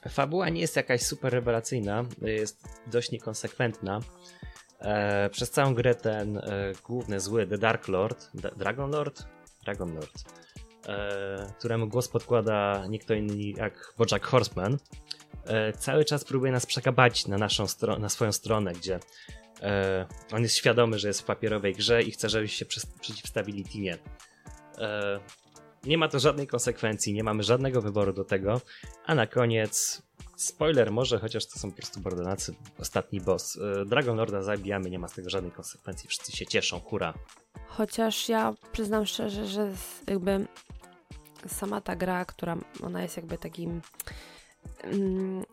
[0.09, 3.99] fabuła nie jest jakaś super rewelacyjna, jest dość niekonsekwentna.
[4.81, 6.43] E, przez całą grę ten e,
[6.83, 9.23] główny zły, The Dark Lord, Dragon Lord?
[9.63, 10.23] Dragon Lord,
[10.87, 14.77] e, któremu głos podkłada nie kto inny jak Bojack Horseman,
[15.77, 17.65] cały czas próbuje nas przekabacić na, naszą
[17.99, 18.99] na swoją stronę, gdzie
[20.33, 22.65] on jest świadomy, że jest w papierowej grze i chce, żebyśmy się
[23.01, 23.97] przeciwstawili teamie.
[25.83, 28.61] Nie ma to żadnej konsekwencji, nie mamy żadnego wyboru do tego,
[29.05, 30.01] a na koniec
[30.35, 33.59] spoiler może, chociaż to są po prostu bordonacy, ostatni boss.
[33.81, 37.13] E, Dragon Lorda zabijamy, nie ma z tego żadnej konsekwencji, wszyscy się cieszą, hura.
[37.67, 39.71] Chociaż ja przyznam szczerze, że
[40.07, 40.45] jakby
[41.47, 43.81] sama ta gra, która ona jest jakby takim
[44.83, 45.43] mm,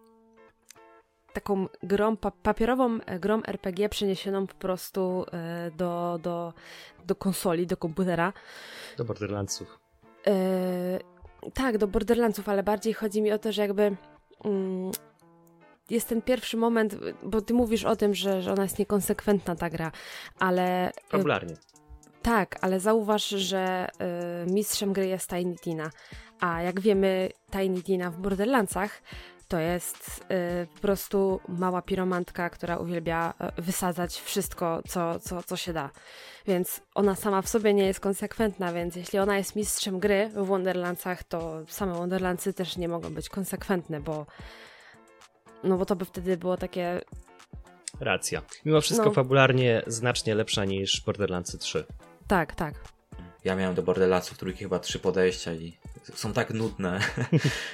[1.33, 6.53] taką grą, papierową e, grą RPG przeniesioną po prostu e, do, do,
[7.07, 8.33] do konsoli, do komputera.
[8.97, 9.88] Do Borderlandsów.
[10.29, 10.99] E,
[11.55, 13.97] tak, do Borderlandsów, ale bardziej chodzi mi o to, że jakby
[14.45, 14.91] mm,
[15.91, 19.71] jest ten pierwszy moment, bo ty mówisz o tym, że, że ona jest niekonsekwentna ta
[19.71, 19.93] gra,
[20.39, 20.91] ale...
[21.09, 21.55] Fabularnie.
[22.23, 23.89] Tak, ale zauważ, że
[24.47, 25.91] y, mistrzem gry jest Tiny Tina,
[26.41, 29.03] a jak wiemy Tiny Tina w Borderlandsach
[29.49, 30.25] to jest
[30.63, 35.91] y, po prostu mała piromantka, która uwielbia y, wysadzać wszystko, co, co, co się da.
[36.47, 40.47] Więc ona sama w sobie nie jest konsekwentna, więc jeśli ona jest mistrzem gry w
[40.47, 44.27] Wonderlandsach, to same Wonderlandsy też nie mogą być konsekwentne, bo
[45.65, 47.01] no bo to by wtedy było takie...
[48.01, 48.43] Racja.
[48.65, 49.13] Mimo wszystko no.
[49.13, 51.85] fabularnie znacznie lepsza niż Borderlands 3.
[52.27, 52.75] Tak, tak.
[53.49, 55.79] Ja miałem do Borderlandsów trójki chyba trzy podejścia i
[56.15, 57.01] są tak nudne.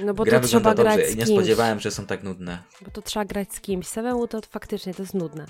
[0.00, 1.06] No bo Gra to trzeba grać dobrze.
[1.06, 1.28] z kimś.
[1.28, 2.62] Nie spodziewałem, że są tak nudne.
[2.82, 3.86] Bo to trzeba grać z kimś.
[3.86, 5.46] Samemu to faktycznie to jest nudne.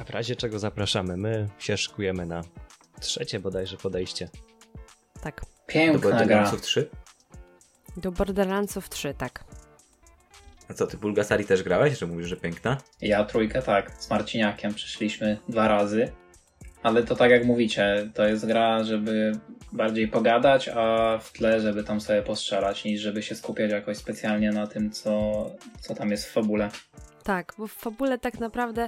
[0.00, 1.16] A w razie czego zapraszamy?
[1.16, 2.42] My się szykujemy na
[3.00, 4.28] trzecie bodajże podejście.
[5.20, 5.40] Tak.
[5.66, 6.90] Piękna Do Borderlandsów 3?
[7.96, 9.44] Do Borderlandsów 3, tak.
[10.70, 12.76] A co, ty Bulgasari też grałeś, że mówisz, że piękna?
[13.00, 16.12] Ja trójkę tak, z Marciniakiem przyszliśmy dwa razy.
[16.86, 19.32] Ale to tak jak mówicie, to jest gra, żeby
[19.72, 24.50] bardziej pogadać, a w tle, żeby tam sobie postrzelać, niż żeby się skupiać jakoś specjalnie
[24.50, 25.10] na tym, co,
[25.80, 26.70] co tam jest w fabule.
[27.22, 28.86] Tak, bo w fabule tak naprawdę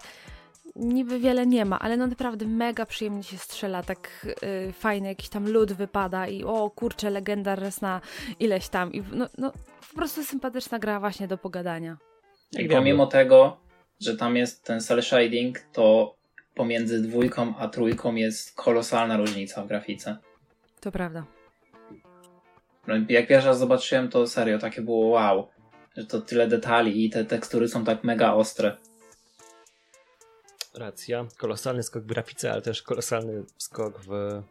[0.76, 5.28] niby wiele nie ma, ale no naprawdę mega przyjemnie się strzela, tak yy, fajny jakiś
[5.28, 8.00] tam lód wypada i o kurczę, legenda raz na
[8.40, 9.52] ileś tam i no, no
[9.90, 11.96] po prostu sympatyczna gra właśnie do pogadania.
[12.58, 13.56] I pomimo tego,
[14.00, 16.17] że tam jest ten cel shading, to
[16.58, 20.16] pomiędzy dwójką a trójką jest kolosalna różnica w grafice.
[20.80, 21.24] To prawda.
[22.86, 25.48] No, jak pierwszy raz zobaczyłem, to serio takie było wow,
[25.96, 28.76] że to tyle detali i te tekstury są tak mega ostre.
[30.74, 31.26] Racja.
[31.36, 34.42] Kolosalny skok w grafice, ale też kolosalny skok w.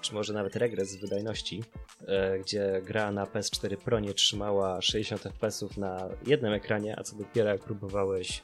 [0.00, 1.64] czy może nawet regres w wydajności,
[2.06, 7.16] e, gdzie gra na PS4 Pro nie trzymała 60 fps na jednym ekranie, a co
[7.16, 8.42] dopiero jak próbowałeś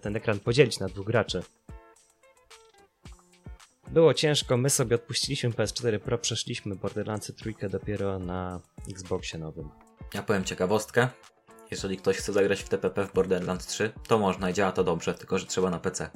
[0.00, 1.42] ten ekran podzielić na dwóch graczy.
[3.88, 8.60] Było ciężko, my sobie odpuściliśmy PS4 Pro, przeszliśmy Borderlands trójkę dopiero na
[8.90, 9.68] Xboxie nowym.
[10.14, 11.08] Ja powiem ciekawostkę.
[11.70, 15.14] Jeżeli ktoś chce zagrać w TPP w Borderlands 3, to można i działa to dobrze,
[15.14, 16.10] tylko że trzeba na PC.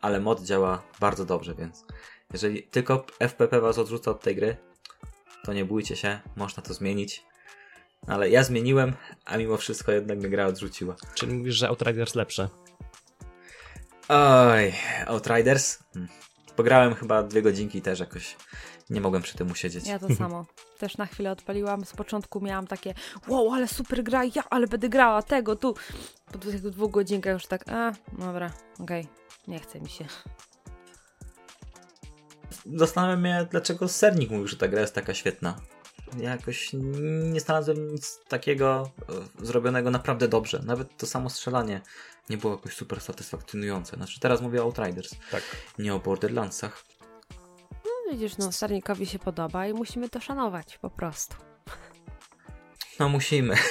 [0.00, 1.84] Ale mod działa bardzo dobrze, więc
[2.32, 4.56] jeżeli tylko FPP was odrzuca od tej gry,
[5.44, 7.22] to nie bójcie się, można to zmienić.
[8.06, 8.92] Ale ja zmieniłem,
[9.24, 10.96] a mimo wszystko jednak mnie gra odrzuciła.
[11.14, 12.48] Czyli mówisz, że Outriders lepsze?
[14.08, 14.74] Oj,
[15.06, 15.78] Outriders?
[15.92, 16.08] Hmm.
[16.56, 18.36] Pograłem chyba dwie godzinki też jakoś
[18.90, 19.86] nie mogłem przy tym usiedzieć.
[19.86, 20.46] Ja to samo.
[20.78, 21.84] Też na chwilę odpaliłam.
[21.84, 22.94] Z początku miałam takie
[23.28, 25.74] wow, ale super gra, ja, ale będę grała tego, tu.
[26.32, 29.14] Po tych dwóch godzinkach już tak, a, dobra, okej, okay.
[29.48, 30.04] nie chce mi się.
[32.74, 35.60] Zastanawiam się, dlaczego Sernik mówił, że ta gra jest taka świetna.
[36.16, 36.70] Ja jakoś
[37.32, 38.90] nie znalazłem nic takiego
[39.40, 40.62] e, zrobionego naprawdę dobrze.
[40.64, 41.80] Nawet to samo strzelanie
[42.30, 43.96] nie było jakoś super satysfakcjonujące.
[43.96, 45.42] Znaczy teraz mówię o Outriders, tak.
[45.78, 46.84] nie o Borderlandsach.
[47.84, 51.36] No widzisz, no Starnikowi się podoba i musimy to szanować po prostu.
[52.98, 53.54] No musimy.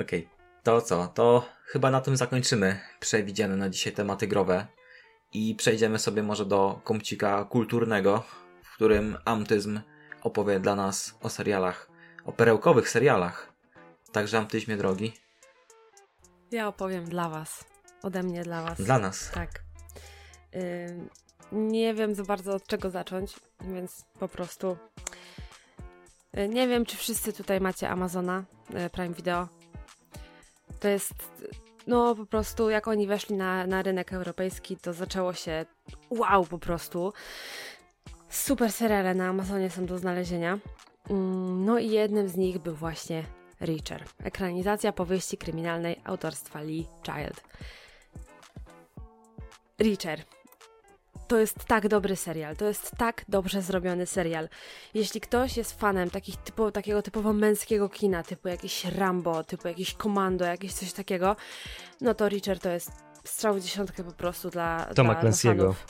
[0.00, 0.28] Okej, okay.
[0.62, 1.08] to co?
[1.08, 4.66] To chyba na tym zakończymy przewidziane na dzisiaj tematy growe
[5.32, 8.22] i przejdziemy sobie może do kącika kulturnego,
[8.62, 9.80] w którym Amtyzm
[10.22, 11.90] opowie dla nas o serialach,
[12.24, 13.53] o perełkowych serialach.
[14.14, 15.12] Także Amtyzmie drogi.
[16.50, 17.64] Ja opowiem dla Was
[18.02, 18.82] ode mnie dla Was.
[18.82, 19.30] Dla nas.
[19.30, 19.50] Tak.
[21.52, 24.76] Nie wiem za bardzo od czego zacząć, więc po prostu.
[26.38, 28.44] y, Nie wiem, czy wszyscy tutaj macie Amazona
[28.86, 29.48] y, Prime Video.
[30.80, 31.14] To jest.
[31.86, 35.66] No, po prostu, jak oni weszli na, na rynek europejski, to zaczęło się
[36.10, 37.12] wow, po prostu.
[38.28, 40.58] Super seriale na Amazonie są do znalezienia.
[41.56, 43.24] No i jednym z nich był właśnie
[43.64, 44.04] Reacher.
[44.24, 47.42] Ekranizacja powieści kryminalnej autorstwa Lee Child.
[49.78, 50.22] Reacher.
[51.28, 54.48] To jest tak dobry serial, to jest tak dobrze zrobiony serial.
[54.94, 59.94] Jeśli ktoś jest fanem takich typu, takiego typowo męskiego kina, typu jakieś Rambo, typu jakieś
[59.94, 61.36] Komando, jakieś coś takiego,
[62.00, 62.90] no to Reacher to jest
[63.24, 65.58] strzał w dziesiątkę po prostu dla, Toma dla, dla Clancy'ego.
[65.58, 65.86] fanów.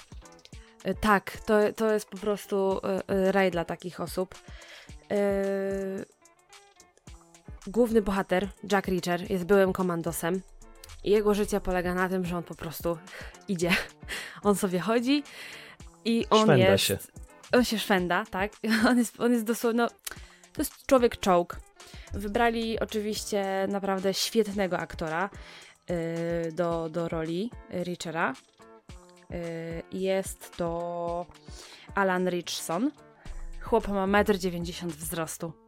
[0.88, 4.34] Y, Tak, to, to jest po prostu y, y, raj dla takich osób.
[5.12, 6.04] Y,
[7.66, 10.42] Główny bohater, Jack Reacher, jest byłym komandosem
[11.04, 12.98] i jego życie polega na tym, że on po prostu
[13.48, 13.70] idzie.
[14.42, 15.22] On sobie chodzi
[16.04, 16.84] i on Szwenda jest...
[16.84, 16.98] się.
[17.52, 18.52] On się szwenda, tak?
[18.88, 19.78] On jest, on jest dosłownie...
[19.78, 19.88] No,
[20.52, 21.56] to jest człowiek czołg.
[22.12, 25.30] Wybrali oczywiście naprawdę świetnego aktora
[25.90, 28.32] y, do, do roli Reachera.
[29.30, 31.26] Y, jest to
[31.94, 32.90] Alan Richson.
[33.60, 35.63] Chłop ma 1,90 m wzrostu.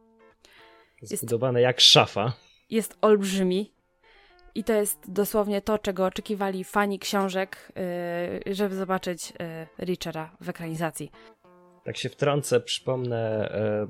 [1.01, 2.33] Zbudowane jak szafa.
[2.69, 3.73] Jest olbrzymi.
[4.55, 7.71] I to jest dosłownie to, czego oczekiwali fani książek,
[8.47, 11.11] y, żeby zobaczyć y, Reachera w ekranizacji.
[11.83, 13.87] Tak się wtrącę, przypomnę, e,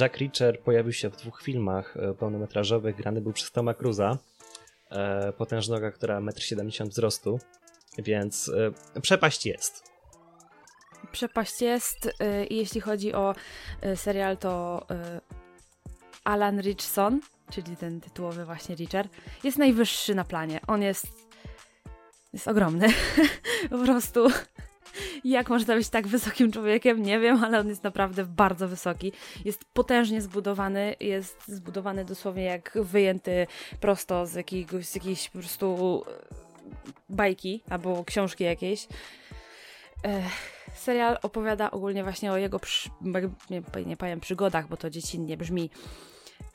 [0.00, 4.18] Jack Reacher pojawił się w dwóch filmach e, pełnometrażowych, grany był przez Toma Cruza,
[4.90, 7.38] e, potężnego aktora 1,70 m wzrostu,
[7.98, 8.50] więc
[9.02, 9.88] przepaść jest.
[11.12, 13.34] Przepaść jest y, i jeśli chodzi o
[13.84, 15.37] y, serial, to y,
[16.28, 17.20] Alan Richson,
[17.50, 19.08] czyli ten tytułowy właśnie Reacher,
[19.44, 20.60] jest najwyższy na planie.
[20.66, 21.06] On jest
[22.32, 22.88] jest ogromny.
[23.70, 24.28] po prostu
[25.24, 29.12] jak można być tak wysokim człowiekiem, nie wiem, ale on jest naprawdę bardzo wysoki.
[29.44, 33.46] Jest potężnie zbudowany, jest zbudowany dosłownie jak wyjęty
[33.80, 36.34] prosto z jakiegoś, z jakiejś po prostu e,
[37.08, 38.88] bajki albo książki jakiejś.
[40.74, 42.90] Serial opowiada ogólnie właśnie o jego, przy,
[43.50, 45.70] nie, nie powiem przygodach, bo to dziecinnie brzmi.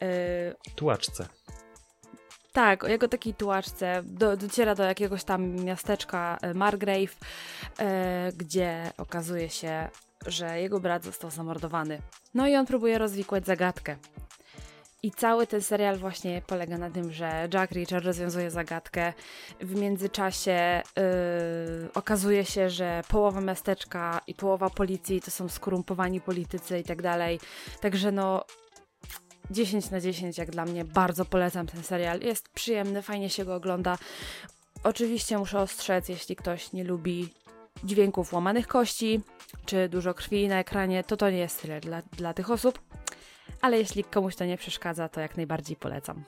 [0.02, 1.28] E, Tułaczce.
[2.54, 7.16] tak, o jego takiej tułaczce do, dociera do jakiegoś tam miasteczka e, Margrave,
[7.80, 9.90] e, gdzie okazuje się,
[10.26, 12.02] że jego brat został zamordowany.
[12.34, 13.96] No i on próbuje rozwikłać zagadkę.
[15.04, 19.14] I cały ten serial właśnie polega na tym, że Jack Reacher rozwiązuje zagadkę.
[19.62, 26.80] W międzyczasie yy, okazuje się, że połowa miasteczka i połowa policji to są skorumpowani politycy
[26.80, 27.40] i tak dalej.
[27.82, 28.46] Także no
[29.52, 30.86] 10 na 10 jak dla mnie.
[30.86, 32.20] Bardzo polecam ten serial.
[32.22, 33.98] Jest przyjemny, fajnie się go ogląda.
[34.84, 37.30] Oczywiście muszę ostrzec, jeśli ktoś nie lubi
[37.84, 39.22] dźwięków łamanych kości,
[39.66, 42.80] czy dużo krwi na ekranie, to to nie jest serial dla, dla tych osób.
[43.62, 46.24] Ale jeśli komuś to nie przeszkadza, to jak najbardziej polecam.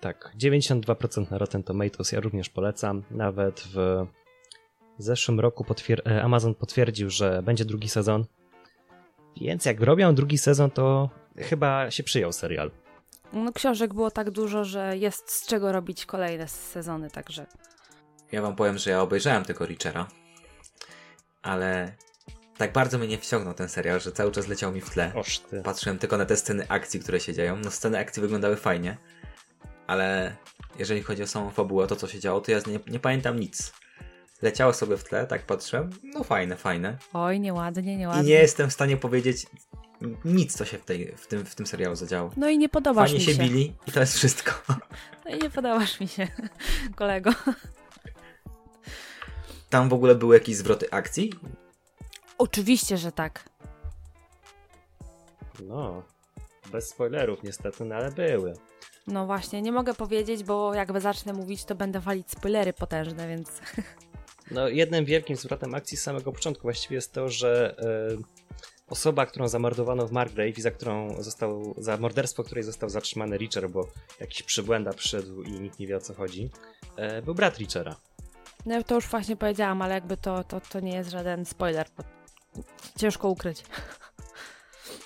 [0.00, 3.02] Tak, 92% na Rotten Tomatoes ja również polecam.
[3.10, 4.06] Nawet w
[4.98, 8.24] zeszłym roku potwier- e, Amazon potwierdził, że będzie drugi sezon.
[9.40, 12.70] Więc jak robią drugi sezon, to chyba się przyjął serial.
[13.32, 17.46] No, książek było tak dużo, że jest z czego robić kolejne sezony, także
[18.32, 20.08] Ja wam powiem, że ja obejrzałem tego Reachera,
[21.42, 21.96] ale
[22.56, 25.12] tak bardzo mnie nie wciągnął ten serial, że cały czas leciał mi w tle.
[25.14, 25.62] Oż ty.
[25.62, 27.56] Patrzyłem tylko na te sceny akcji, które się dzieją.
[27.56, 28.96] No sceny akcji wyglądały fajnie,
[29.86, 30.36] ale
[30.78, 33.72] jeżeli chodzi o samą fabułę, to co się działo, to ja nie, nie pamiętam nic.
[34.42, 36.98] Leciało sobie w tle, tak patrzyłem, no fajne, fajne.
[37.12, 38.22] oj, nieładnie, I nieładnie.
[38.22, 39.46] nie jestem w stanie powiedzieć
[40.24, 42.30] nic, co się w, tej, w, tym, w tym serialu zadziało.
[42.36, 43.42] No i nie podobasz Fajnie mi się się.
[43.42, 44.52] bili i to jest wszystko.
[45.24, 46.28] No i nie podobasz mi się,
[46.96, 47.30] kolego.
[49.70, 51.32] Tam w ogóle były jakieś zwroty akcji?
[52.38, 53.44] Oczywiście, że tak.
[55.62, 56.02] No,
[56.72, 58.54] bez spoilerów niestety, no ale były.
[59.06, 63.48] No właśnie, nie mogę powiedzieć, bo jakby zacznę mówić, to będę walić spoilery potężne, więc
[64.50, 68.42] No, jednym wielkim zwrotem akcji z samego początku właściwie jest to, że e,
[68.92, 73.70] osoba, którą zamordowano w Margrave i za którą został, za morderstwo której został zatrzymany Reacher,
[73.70, 73.88] bo
[74.20, 76.50] jakiś przybłęda przyszedł i nikt nie wie o co chodzi,
[76.96, 77.96] e, był brat Reachera.
[78.66, 81.86] no to już właśnie powiedziałam, ale jakby to, to, to nie jest żaden spoiler.
[82.98, 83.62] Ciężko ukryć.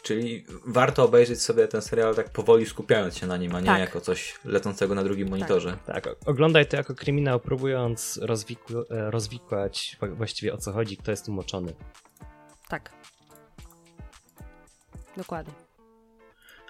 [0.02, 3.80] Czyli warto obejrzeć sobie ten serial tak powoli skupiając się na nim, a nie Tak.
[3.80, 5.76] jako coś lecącego na drugim monitorze.
[5.86, 11.10] Tak, o- oglądaj to jako kryminał, próbując rozwikł, e, rozwikłać właściwie o co chodzi, kto
[11.10, 11.72] jest umoczony.
[12.68, 12.92] Tak.
[15.16, 15.52] Dokładnie.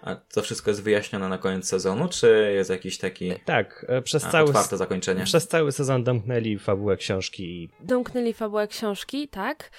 [0.03, 4.25] A to wszystko jest wyjaśnione na koniec sezonu, czy jest jakiś taki Tak, e, przez
[4.25, 5.25] a, cały, otwarte zakończenie?
[5.25, 9.71] przez cały sezon domknęli fabułę książki i Domknęli fabułę książki, tak,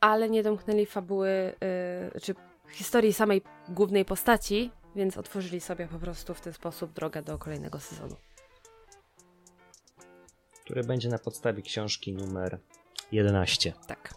[0.00, 1.54] ale nie domknęli fabuły,
[2.14, 2.34] yy, czy
[2.72, 7.80] historii samej głównej postaci, więc otworzyli sobie po prostu w ten sposób drogę do kolejnego
[7.80, 8.16] sezonu.
[10.64, 12.58] który będzie na podstawie książki numer
[13.12, 13.72] 11.
[13.86, 14.14] Tak.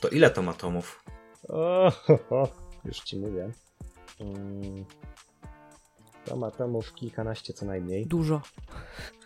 [0.00, 1.04] To ile to ma tomów?
[1.48, 2.48] O, ho, ho,
[2.84, 3.50] już ci mówię.
[4.20, 4.84] Mm,
[6.24, 8.06] To ma tomów kilkanaście co najmniej.
[8.06, 8.42] Dużo.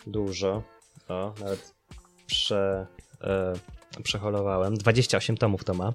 [0.06, 0.62] Dużo.
[1.08, 1.74] O, nawet
[2.26, 2.86] prze,
[3.20, 3.52] e,
[4.02, 4.74] przeholowałem.
[4.74, 5.92] 28 tomów to ma.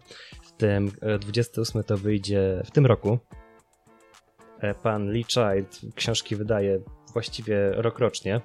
[0.61, 3.19] W tym e, 28 to wyjdzie w tym roku.
[4.59, 6.79] E, Pan Lee Child książki wydaje
[7.13, 8.41] właściwie rokrocznie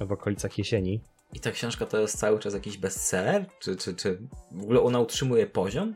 [0.00, 1.00] w okolicach jesieni.
[1.32, 3.46] I ta książka to jest cały czas jakiś bestseller?
[3.58, 4.18] Czy, czy, czy
[4.50, 5.94] w ogóle ona utrzymuje poziom?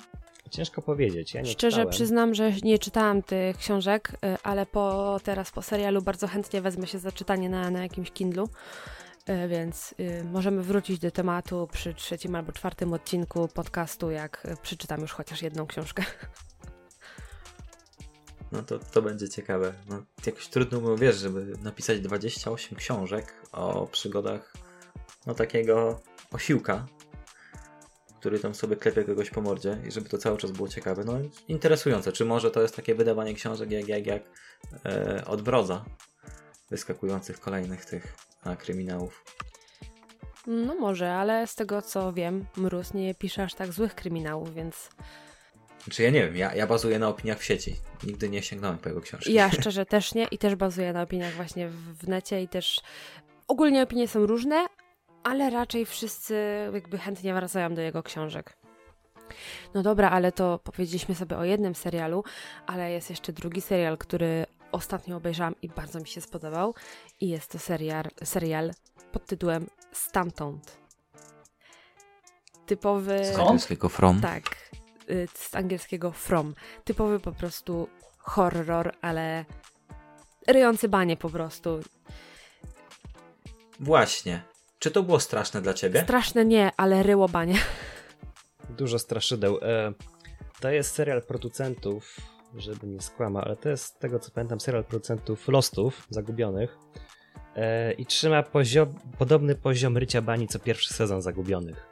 [0.50, 1.34] Ciężko powiedzieć.
[1.34, 1.90] Ja nie Szczerze czytałem.
[1.90, 6.86] przyznam, że nie czytałam tych książek, y, ale po teraz po serialu bardzo chętnie wezmę
[6.86, 8.48] się za czytanie na, na jakimś Kindlu.
[9.30, 14.56] Y, Więc y, możemy wrócić do tematu przy trzecim albo czwartym odcinku podcastu, jak y,
[14.62, 16.04] przeczytam już chociaż jedną książkę.
[18.52, 19.74] No to, to będzie ciekawe.
[19.88, 24.52] No, jakoś trudno mi uwierzyć, żeby napisać 28 książek o przygodach
[25.26, 26.00] no takiego
[26.32, 26.86] osiłka,
[28.20, 31.04] który tam sobie klepie kogoś po mordzie i żeby to cały czas było ciekawe.
[31.04, 31.18] No
[31.48, 32.12] interesujące.
[32.12, 34.22] Czy może to jest takie wydawanie książek jak, jak, jak
[34.84, 35.84] e, od Brodza
[36.70, 39.24] wyskakujących kolejnych tych a, kryminałów.
[40.46, 44.90] No może, ale z tego co wiem, Mróz nie pisze aż tak złych kryminałów, więc
[45.84, 47.76] Znaczy ja nie wiem, ja, ja bazuję na opiniach w sieci.
[48.06, 49.32] Nigdy nie sięgnąłem po jego książki.
[49.32, 52.80] ja szczerze też nie i też bazuję na opiniach właśnie w, w necie i też
[53.48, 54.66] ogólnie opinie są różne,
[55.22, 56.36] ale raczej wszyscy
[56.74, 58.56] jakby chętnie wracają do jego książek.
[59.74, 62.24] No dobra, ale to powiedzieliśmy sobie o jednym serialu,
[62.66, 66.74] ale jest jeszcze drugi serial, który ostatnio obejrzałam i bardzo mi się spodobał
[67.20, 68.70] i jest to serial, serial
[69.12, 70.78] pod tytułem Stamtąd.
[72.66, 73.24] Typowy...
[73.24, 73.48] Z Skąd?
[73.48, 74.20] angielskiego From.
[74.20, 74.70] Tak,
[75.10, 76.54] y, z angielskiego From.
[76.84, 77.88] Typowy po prostu
[78.18, 79.44] horror, ale
[80.46, 81.80] ryjący banie po prostu.
[83.80, 84.42] Właśnie.
[84.78, 86.02] Czy to było straszne dla ciebie?
[86.02, 87.58] Straszne nie, ale ryło banie.
[88.70, 89.58] Dużo straszydeł.
[89.62, 89.92] E,
[90.60, 92.16] to jest serial producentów,
[92.54, 96.78] żeby nie skłamał, ale to jest z tego co pamiętam serial producentów Lostów, Zagubionych.
[97.56, 101.86] E, I trzyma poziom, podobny poziom rycia bani co pierwszy sezon Zagubionych.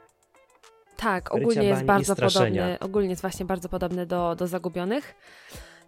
[0.97, 5.15] Tak, ogólnie jest bardzo podobny, ogólnie jest właśnie bardzo podobny do, do Zagubionych.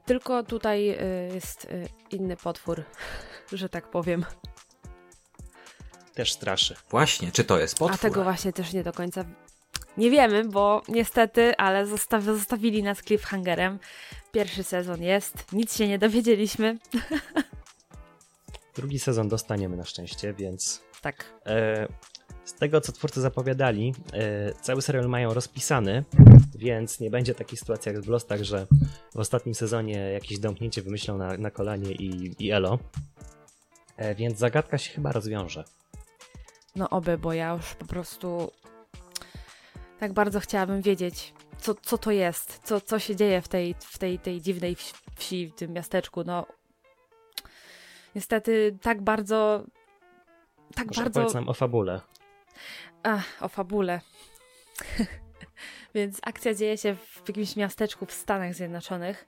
[0.05, 2.83] Tylko tutaj y, jest y, inny potwór,
[3.51, 4.25] że tak powiem.
[6.13, 6.75] Też straszy.
[6.89, 7.95] Właśnie, czy to jest potwór?
[7.95, 9.25] A tego właśnie też nie do końca
[9.97, 13.79] nie wiemy, bo niestety, ale zostaw, zostawili nas cliffhangerem.
[14.31, 16.77] Pierwszy sezon jest, nic się nie dowiedzieliśmy.
[18.75, 21.25] Drugi sezon dostaniemy na szczęście, więc Tak.
[21.45, 21.87] E,
[22.45, 26.03] z tego, co twórcy zapowiadali, e, cały serial mają rozpisany,
[26.55, 28.67] więc nie będzie takiej sytuacji jak w Lostach, że
[29.15, 32.79] w ostatnim sezonie jakieś domknięcie wymyślą na, na kolanie i, i elo.
[33.97, 35.63] E, więc zagadka się chyba rozwiąże.
[36.75, 38.51] No oby, bo ja już po prostu
[39.99, 43.97] tak bardzo chciałabym wiedzieć, co, co to jest, co, co się dzieje w tej, w
[43.97, 44.75] tej, tej dziwnej
[45.15, 46.23] wsi, w tym miasteczku.
[46.23, 46.45] No
[48.15, 49.63] niestety tak bardzo,
[50.75, 51.19] tak Może bardzo...
[51.19, 52.01] opowiedz nam o fabule.
[53.03, 54.01] Ach, o fabule.
[55.95, 59.27] Więc akcja dzieje się w jakimś miasteczku w Stanach Zjednoczonych.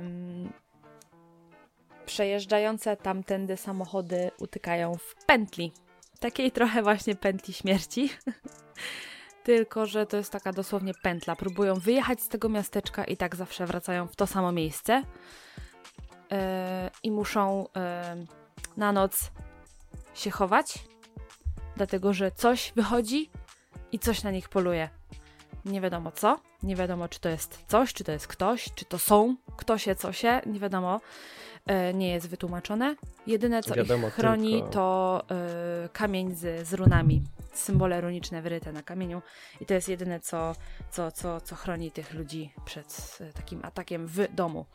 [0.00, 0.52] Ym,
[2.06, 5.72] przejeżdżające tamtędy samochody utykają w pętli.
[6.20, 8.10] Takiej trochę właśnie pętli śmierci.
[9.48, 11.36] Tylko, że to jest taka dosłownie pętla.
[11.36, 15.02] Próbują wyjechać z tego miasteczka i tak zawsze wracają w to samo miejsce.
[16.30, 16.36] Yy,
[17.02, 17.66] I muszą
[18.16, 18.26] yy,
[18.76, 19.30] na noc
[20.14, 20.74] się chować
[21.76, 23.30] dlatego że coś wychodzi
[23.92, 24.88] i coś na nich poluje.
[25.64, 28.98] Nie wiadomo co, nie wiadomo czy to jest coś, czy to jest ktoś, czy to
[28.98, 31.00] są ktoś, cosie, nie wiadomo.
[31.66, 32.96] E, nie jest wytłumaczone.
[33.26, 35.22] Jedyne co Wiadomo ich chroni tylko- to
[35.92, 37.22] kamień z, z runami,
[37.60, 39.22] symbole runiczne wyryte na kamieniu
[39.60, 40.54] i to jest jedyne co,
[40.90, 44.66] co, co, co chroni tych ludzi przed e, takim atakiem w domu.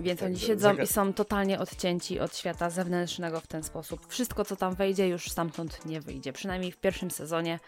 [0.00, 4.06] Więc oni Tak, siedzą zaga- i są totalnie odcięci od świata zewnętrznego w ten sposób.
[4.08, 6.32] Wszystko, co tam wejdzie, już stamtąd nie wyjdzie.
[6.32, 7.58] Przynajmniej w pierwszym sezonie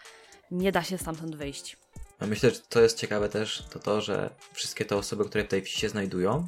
[0.51, 1.77] nie da się stamtąd wyjść.
[2.19, 5.47] A myślę, że to jest ciekawe też, to to, że wszystkie te osoby, które w
[5.47, 6.47] tej wsi się znajdują,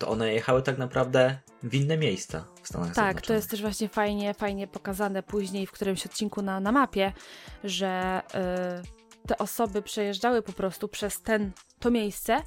[0.00, 3.26] to one jechały tak naprawdę w inne miejsca w Stanach Tak, Zjednoczonych.
[3.26, 7.12] to jest też właśnie fajnie, fajnie pokazane później w którymś odcinku na, na mapie,
[7.64, 8.22] że
[9.24, 12.42] y, te osoby przejeżdżały po prostu przez ten, to miejsce,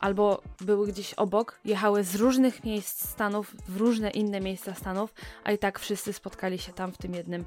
[0.00, 5.14] albo były gdzieś obok, jechały z różnych miejsc Stanów w różne inne miejsca Stanów,
[5.44, 7.44] a i tak wszyscy spotkali się tam w tym jednym,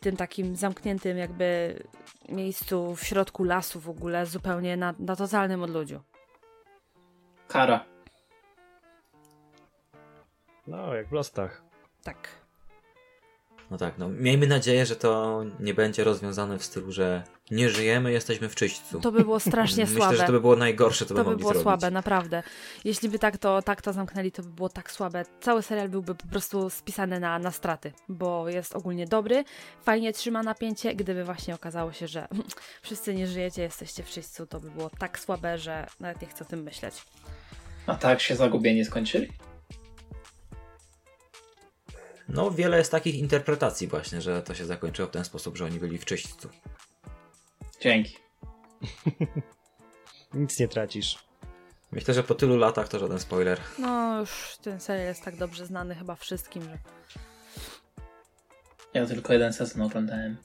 [0.00, 1.78] tym takim zamkniętym jakby
[2.28, 6.00] miejscu w środku lasu w ogóle, zupełnie na, na totalnym odludziu.
[7.48, 7.89] Kara.
[10.70, 11.62] No, jak w Lostach.
[12.04, 12.28] Tak.
[13.70, 18.12] No tak, no miejmy nadzieję, że to nie będzie rozwiązane w stylu, że nie żyjemy,
[18.12, 19.00] jesteśmy w czyśćcu.
[19.00, 20.16] To by było strasznie Myślę, słabe.
[20.16, 21.62] że to by było najgorsze, co to by mogli było zrobić.
[21.62, 22.42] słabe, naprawdę.
[22.84, 25.24] Jeśli by tak to, tak to zamknęli, to by było tak słabe.
[25.40, 29.44] Cały serial byłby po prostu spisany na, na straty, bo jest ogólnie dobry,
[29.82, 30.94] fajnie trzyma napięcie.
[30.94, 32.28] Gdyby właśnie okazało się, że
[32.82, 36.44] wszyscy nie żyjecie, jesteście w czyśćcu, to by było tak słabe, że nawet nie chcę
[36.44, 36.94] o tym myśleć.
[37.86, 39.28] A tak się zagubieni skończyli?
[42.30, 45.80] No wiele jest takich interpretacji właśnie, że to się zakończyło w ten sposób, że oni
[45.80, 46.48] byli w czyśćcu.
[47.80, 48.16] Dzięki.
[50.34, 51.18] Nic nie tracisz.
[51.92, 53.60] Myślę, że po tylu latach to żaden spoiler.
[53.78, 56.78] No już ten serial jest tak dobrze znany chyba wszystkim, że
[58.94, 60.36] Ja tylko jeden sezon oglądałem.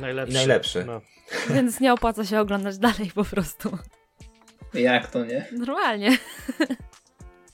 [0.00, 0.32] Najlepszy.
[0.32, 0.84] I najlepszy.
[0.84, 1.00] No.
[1.54, 3.78] więc nie opłaca się oglądać dalej po prostu.
[4.74, 5.48] Jak to nie?
[5.52, 6.18] Normalnie.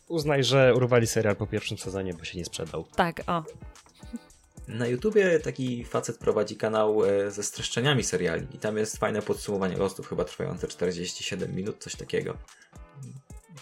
[0.09, 2.84] Uznaj, że urwali serial po pierwszym sezonie, bo się nie sprzedał.
[2.96, 3.44] Tak, o.
[4.68, 9.76] Na YouTubie taki facet prowadzi kanał e, ze streszczeniami seriali i tam jest fajne podsumowanie
[9.76, 12.36] losów, chyba trwające 47 minut, coś takiego.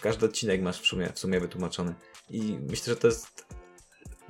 [0.01, 1.93] Każdy odcinek masz w sumie, w sumie wytłumaczony.
[2.29, 3.45] I myślę, że to jest...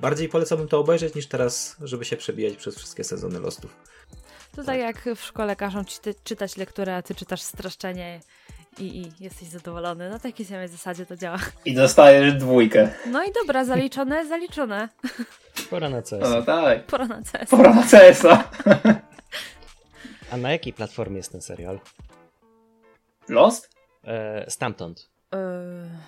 [0.00, 3.76] Bardziej polecałbym to obejrzeć niż teraz, żeby się przebijać przez wszystkie sezony losów.
[4.56, 8.20] To tak jak w szkole każą ci czytać lekturę, a ty czytasz streszczenie
[8.80, 10.10] i, i jesteś zadowolony.
[10.10, 11.38] Na takiej samej zasadzie to działa.
[11.64, 12.90] I dostajesz dwójkę.
[13.06, 14.88] No i dobra, zaliczone, zaliczone.
[15.70, 16.20] Pora na CS.
[16.20, 16.86] No tak.
[16.86, 17.50] Pora na CS.
[17.50, 18.44] Pora na CS-a.
[20.32, 21.80] A na jakiej platformie jest ten serial?
[23.28, 23.70] Lost?
[24.04, 25.10] E, stamtąd.
[25.32, 25.38] Yy,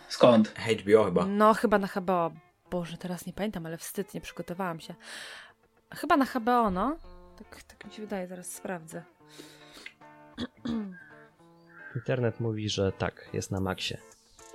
[0.08, 0.48] Skąd?
[0.48, 1.26] HBO chyba.
[1.26, 2.30] no chyba na HBO.
[2.70, 4.94] Boże, teraz nie pamiętam, ale wstyd, nie przygotowałam się.
[5.94, 6.96] Chyba na HBO, no.
[7.38, 9.02] Tak, tak mi się wydaje, zaraz sprawdzę.
[11.97, 13.97] Internet mówi, że tak, jest na maksie.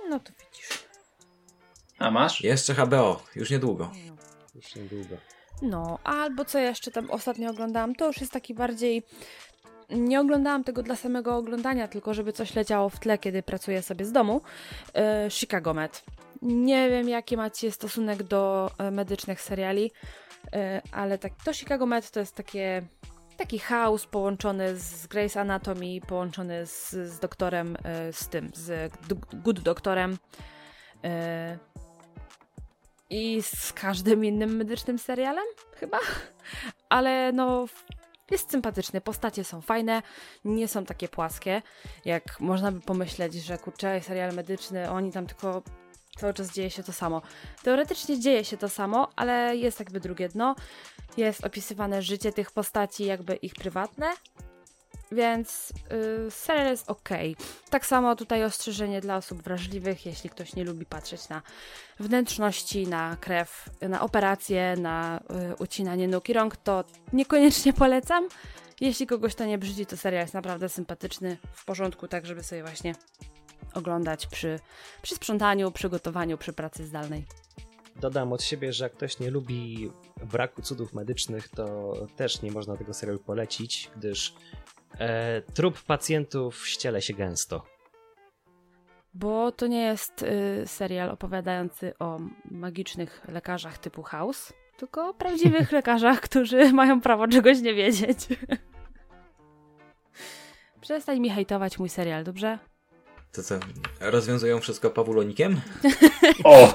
[0.08, 0.86] No to widzisz.
[1.98, 2.40] A masz?
[2.40, 3.90] Jeszcze HBO, już niedługo.
[4.06, 4.16] No.
[4.54, 5.16] Już niedługo.
[5.62, 9.02] No, albo co jeszcze tam ostatnio oglądałam, to już jest taki bardziej.
[9.90, 14.04] Nie oglądałam tego dla samego oglądania, tylko żeby coś leciało w tle, kiedy pracuję sobie
[14.04, 14.40] z domu.
[14.94, 16.04] E, Chicago Med.
[16.42, 19.90] Nie wiem, jaki macie stosunek do e, medycznych seriali,
[20.52, 22.82] e, ale tak, to Chicago Med to jest takie,
[23.36, 28.92] taki chaos połączony z Grey's Anatomy, połączony z, z doktorem, e, z tym, z
[29.34, 30.18] Good Doktorem.
[31.04, 31.58] E,
[33.10, 35.44] i z każdym innym medycznym serialem,
[35.76, 35.98] chyba.
[36.88, 37.66] Ale no,
[38.30, 39.00] jest sympatyczny.
[39.00, 40.02] Postacie są fajne,
[40.44, 41.62] nie są takie płaskie,
[42.04, 45.62] jak można by pomyśleć, że kurczę, serial medyczny, oni tam tylko
[46.16, 47.22] cały czas dzieje się to samo.
[47.62, 50.54] Teoretycznie dzieje się to samo, ale jest jakby drugie dno.
[51.16, 54.12] Jest opisywane życie tych postaci, jakby ich prywatne.
[55.12, 55.72] Więc
[56.24, 57.08] yy, serial jest ok.
[57.70, 61.42] Tak samo tutaj ostrzeżenie dla osób wrażliwych, jeśli ktoś nie lubi patrzeć na
[62.00, 65.20] wnętrzności, na krew, na operacje, na
[65.52, 68.28] y, ucinanie nóg i rąk, to niekoniecznie polecam.
[68.80, 72.62] Jeśli kogoś to nie brzydzi, to serial jest naprawdę sympatyczny, w porządku, tak żeby sobie
[72.62, 72.94] właśnie
[73.76, 74.60] oglądać przy,
[75.02, 77.24] przy sprzątaniu, przygotowaniu, przy pracy zdalnej.
[78.00, 79.90] Dodam od siebie, że jak ktoś nie lubi
[80.32, 84.34] braku cudów medycznych, to też nie można tego serialu polecić, gdyż
[84.98, 87.76] e, trup pacjentów ściele się gęsto.
[89.14, 92.18] Bo to nie jest y, serial opowiadający o
[92.50, 98.18] magicznych lekarzach typu House, tylko o prawdziwych lekarzach, którzy mają prawo czegoś nie wiedzieć.
[100.80, 102.58] Przestań mi hejtować mój serial, dobrze?
[103.36, 103.54] To co,
[104.00, 105.60] rozwiązują wszystko pawulonikiem?
[106.44, 106.74] O!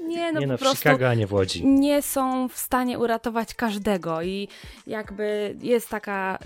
[0.00, 1.66] Nie, no nie po no, prostu Chicago, nie w Łodzi.
[1.66, 4.48] nie są w stanie uratować każdego i
[4.86, 6.38] jakby jest taka...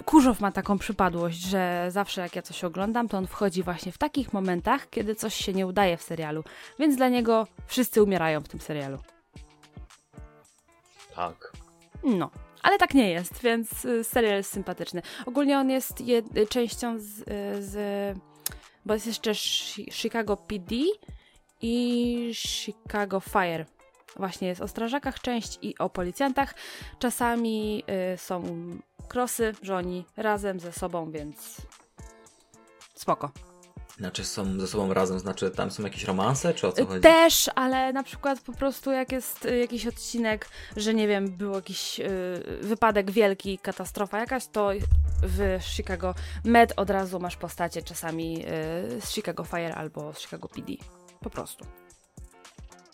[0.00, 3.92] Y, Kurzow ma taką przypadłość, że zawsze jak ja coś oglądam, to on wchodzi właśnie
[3.92, 6.44] w takich momentach, kiedy coś się nie udaje w serialu.
[6.78, 8.98] Więc dla niego wszyscy umierają w tym serialu.
[11.16, 11.52] Tak.
[12.04, 12.30] No,
[12.64, 15.02] ale tak nie jest, więc y, serial jest sympatyczny.
[15.26, 17.24] Ogólnie on jest jed- y, częścią z, y,
[17.62, 18.18] z.
[18.86, 20.76] Bo jest jeszcze Chi- Chicago PD
[21.62, 23.64] i Chicago Fire.
[24.16, 26.54] Właśnie jest o strażakach część i o policjantach.
[26.98, 27.82] Czasami
[28.14, 28.42] y, są
[29.08, 31.56] krosy, że oni razem ze sobą, więc
[32.94, 33.30] spoko.
[33.98, 37.00] Znaczy są ze sobą razem, znaczy tam są jakieś romanse, czy o co chodzi?
[37.00, 41.54] Też, ale na przykład po prostu jak jest y, jakiś odcinek, że nie wiem, był
[41.54, 42.04] jakiś y,
[42.60, 44.70] wypadek wielki, katastrofa jakaś, to
[45.22, 46.14] w Chicago
[46.44, 50.72] Med od razu masz postacie czasami y, z Chicago Fire albo z Chicago PD.
[51.20, 51.66] Po prostu.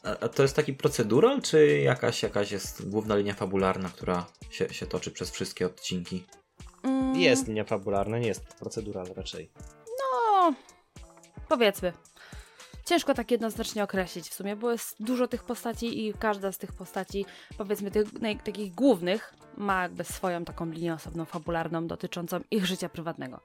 [0.03, 4.87] A, to jest taki procedural, czy jakaś, jakaś jest główna linia fabularna, która się, się
[4.87, 6.25] toczy przez wszystkie odcinki?
[6.83, 9.51] Mm, Jest linia fabularna, nie jest procedura raczej.
[9.99, 10.55] No,
[11.51, 11.93] powiedzmy.
[12.85, 16.73] Ciężko tak jednoznacznie określić w sumie, bo jest dużo tych postaci i każda z tych
[16.73, 17.27] postaci,
[17.59, 22.89] powiedzmy tych naj, takich głównych, ma jakby swoją taką linię osobną, fabularną dotyczącą ich życia
[22.89, 23.41] prywatnego.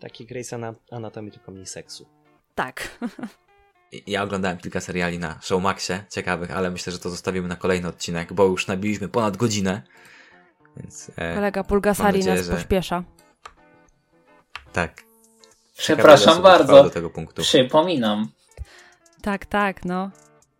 [0.00, 2.08] Taki Grey's Ana- Anatomy, tylko mniej seksu.
[2.54, 2.98] Tak.
[4.06, 8.32] Ja oglądałem kilka seriali na Showmaxie ciekawych, ale myślę, że to zostawimy na kolejny odcinek,
[8.32, 9.82] bo już nabiliśmy ponad godzinę.
[10.76, 13.04] Więc e, Kolega Pulgasari nadzieję, nas że- pośpiesza.
[14.72, 15.02] tak.
[15.76, 16.82] Przepraszam bardzo.
[16.84, 17.42] do tego punktu.
[17.42, 18.28] Przypominam.
[19.22, 20.10] Tak, tak, no.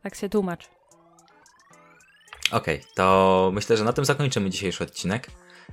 [0.02, 0.68] Tak się tłumacz.
[2.52, 5.30] Okej, to myślę, że na tym zakończymy dzisiejszy odcinek.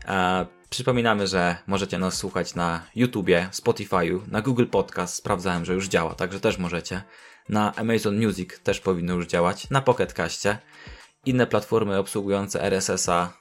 [0.07, 5.87] E, przypominamy, że możecie nas słuchać na YouTubie, Spotify'u, na Google Podcast, sprawdzałem, że już
[5.87, 7.01] działa, także też możecie.
[7.49, 10.57] Na Amazon Music też powinno już działać, na Pocket Caście.
[11.25, 13.33] Inne platformy obsługujące RSS-a,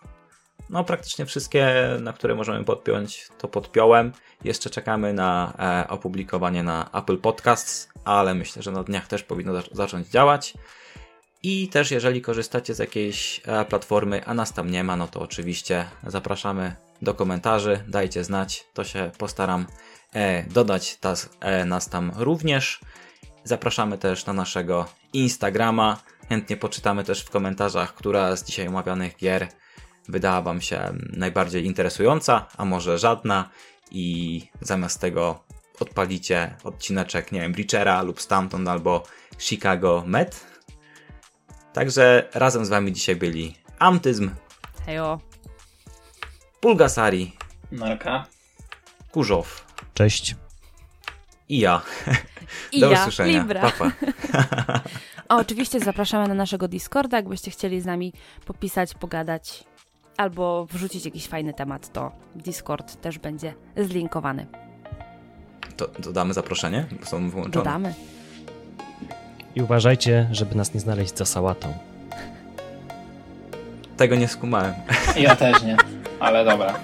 [0.70, 4.12] no praktycznie wszystkie, na które możemy podpiąć, to podpiąłem.
[4.44, 9.52] Jeszcze czekamy na e, opublikowanie na Apple Podcasts, ale myślę, że na dniach też powinno
[9.52, 10.54] zac- zacząć działać.
[11.42, 15.20] I też jeżeli korzystacie z jakiejś e, platformy, a nas tam nie ma, no to
[15.20, 19.66] oczywiście zapraszamy do komentarzy, dajcie znać, to się postaram
[20.14, 22.80] e, dodać tas, e, nas tam również.
[23.44, 29.48] Zapraszamy też na naszego Instagrama, chętnie poczytamy też w komentarzach, która z dzisiaj omawianych gier
[30.10, 33.50] wydała Wam się najbardziej interesująca, a może żadna
[33.90, 35.44] i zamiast tego
[35.80, 39.02] odpalicie odcineczek, nie wiem, Breachera lub stamtąd albo
[39.38, 40.46] Chicago Med.
[41.72, 44.30] Także razem z Wami dzisiaj byli Amtyzm,
[44.86, 45.20] Hejo.
[46.60, 47.32] Pulgasari,
[47.72, 48.26] Narka.
[49.12, 50.36] Kurzow Cześć.
[51.48, 51.82] i ja.
[52.72, 53.38] I Do ja, usłyszenia.
[53.38, 53.60] Libra.
[53.60, 53.90] Pa, pa.
[55.28, 58.12] A oczywiście zapraszamy na naszego Discorda, jakbyście chcieli z nami
[58.44, 59.64] popisać, pogadać
[60.20, 64.46] albo wrzucić jakiś fajny temat, to Discord też będzie zlinkowany.
[65.76, 66.86] To dodamy zaproszenie?
[67.00, 67.64] Bo są wyłączone.
[67.64, 67.94] Dodamy.
[69.54, 71.74] I uważajcie, żeby nas nie znaleźć za sałatą.
[73.96, 74.74] Tego nie skumałem.
[75.16, 75.76] Ja też nie.
[76.20, 76.74] Ale dobra.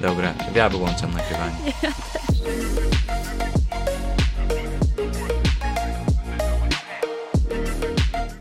[0.00, 1.72] Dobra, ja wyłączam nagrywanie.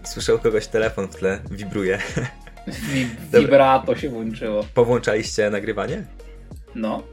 [0.03, 1.99] Słyszę u kogoś telefon w tle, wibruje.
[3.34, 4.64] Vibrato się włączyło.
[4.73, 6.03] Powłączaliście nagrywanie?
[6.76, 7.03] No.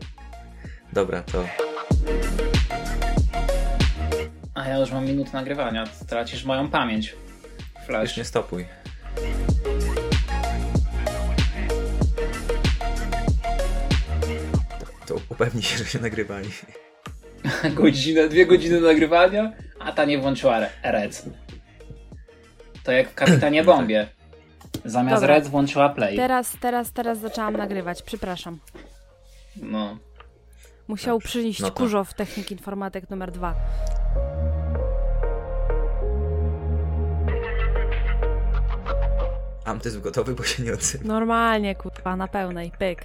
[0.93, 1.45] Dobra, to
[4.55, 5.85] A ja już mam minutę nagrywania.
[6.09, 7.09] Tracisz moją pamięć.
[7.77, 8.17] już Flash.
[8.17, 8.67] nie stopuj.
[15.07, 16.49] To, to upewnij się, że się nagrywali.
[17.75, 21.23] Godzinę, dwie godziny nagrywania, a ta nie włączyła re- Rec.
[22.85, 24.07] To jak w Kapitanie Bombie.
[24.85, 25.35] Zamiast Dobra.
[25.35, 26.17] Rec włączyła Play.
[26.17, 28.59] Teraz, teraz, teraz zaczęłam nagrywać, przepraszam.
[29.57, 29.99] No.
[30.89, 33.55] Musiał przynieść No to- Kurzow Technik Informatyk numer dwa.
[39.65, 41.05] Amtyzm gotowy, bo się nie odzywa.
[41.05, 43.05] Normalnie, kurwa, na pełnej, pyk.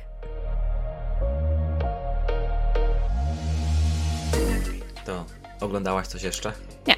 [5.05, 5.25] To
[5.61, 6.51] oglądałaś coś jeszcze?
[6.87, 6.95] Nie.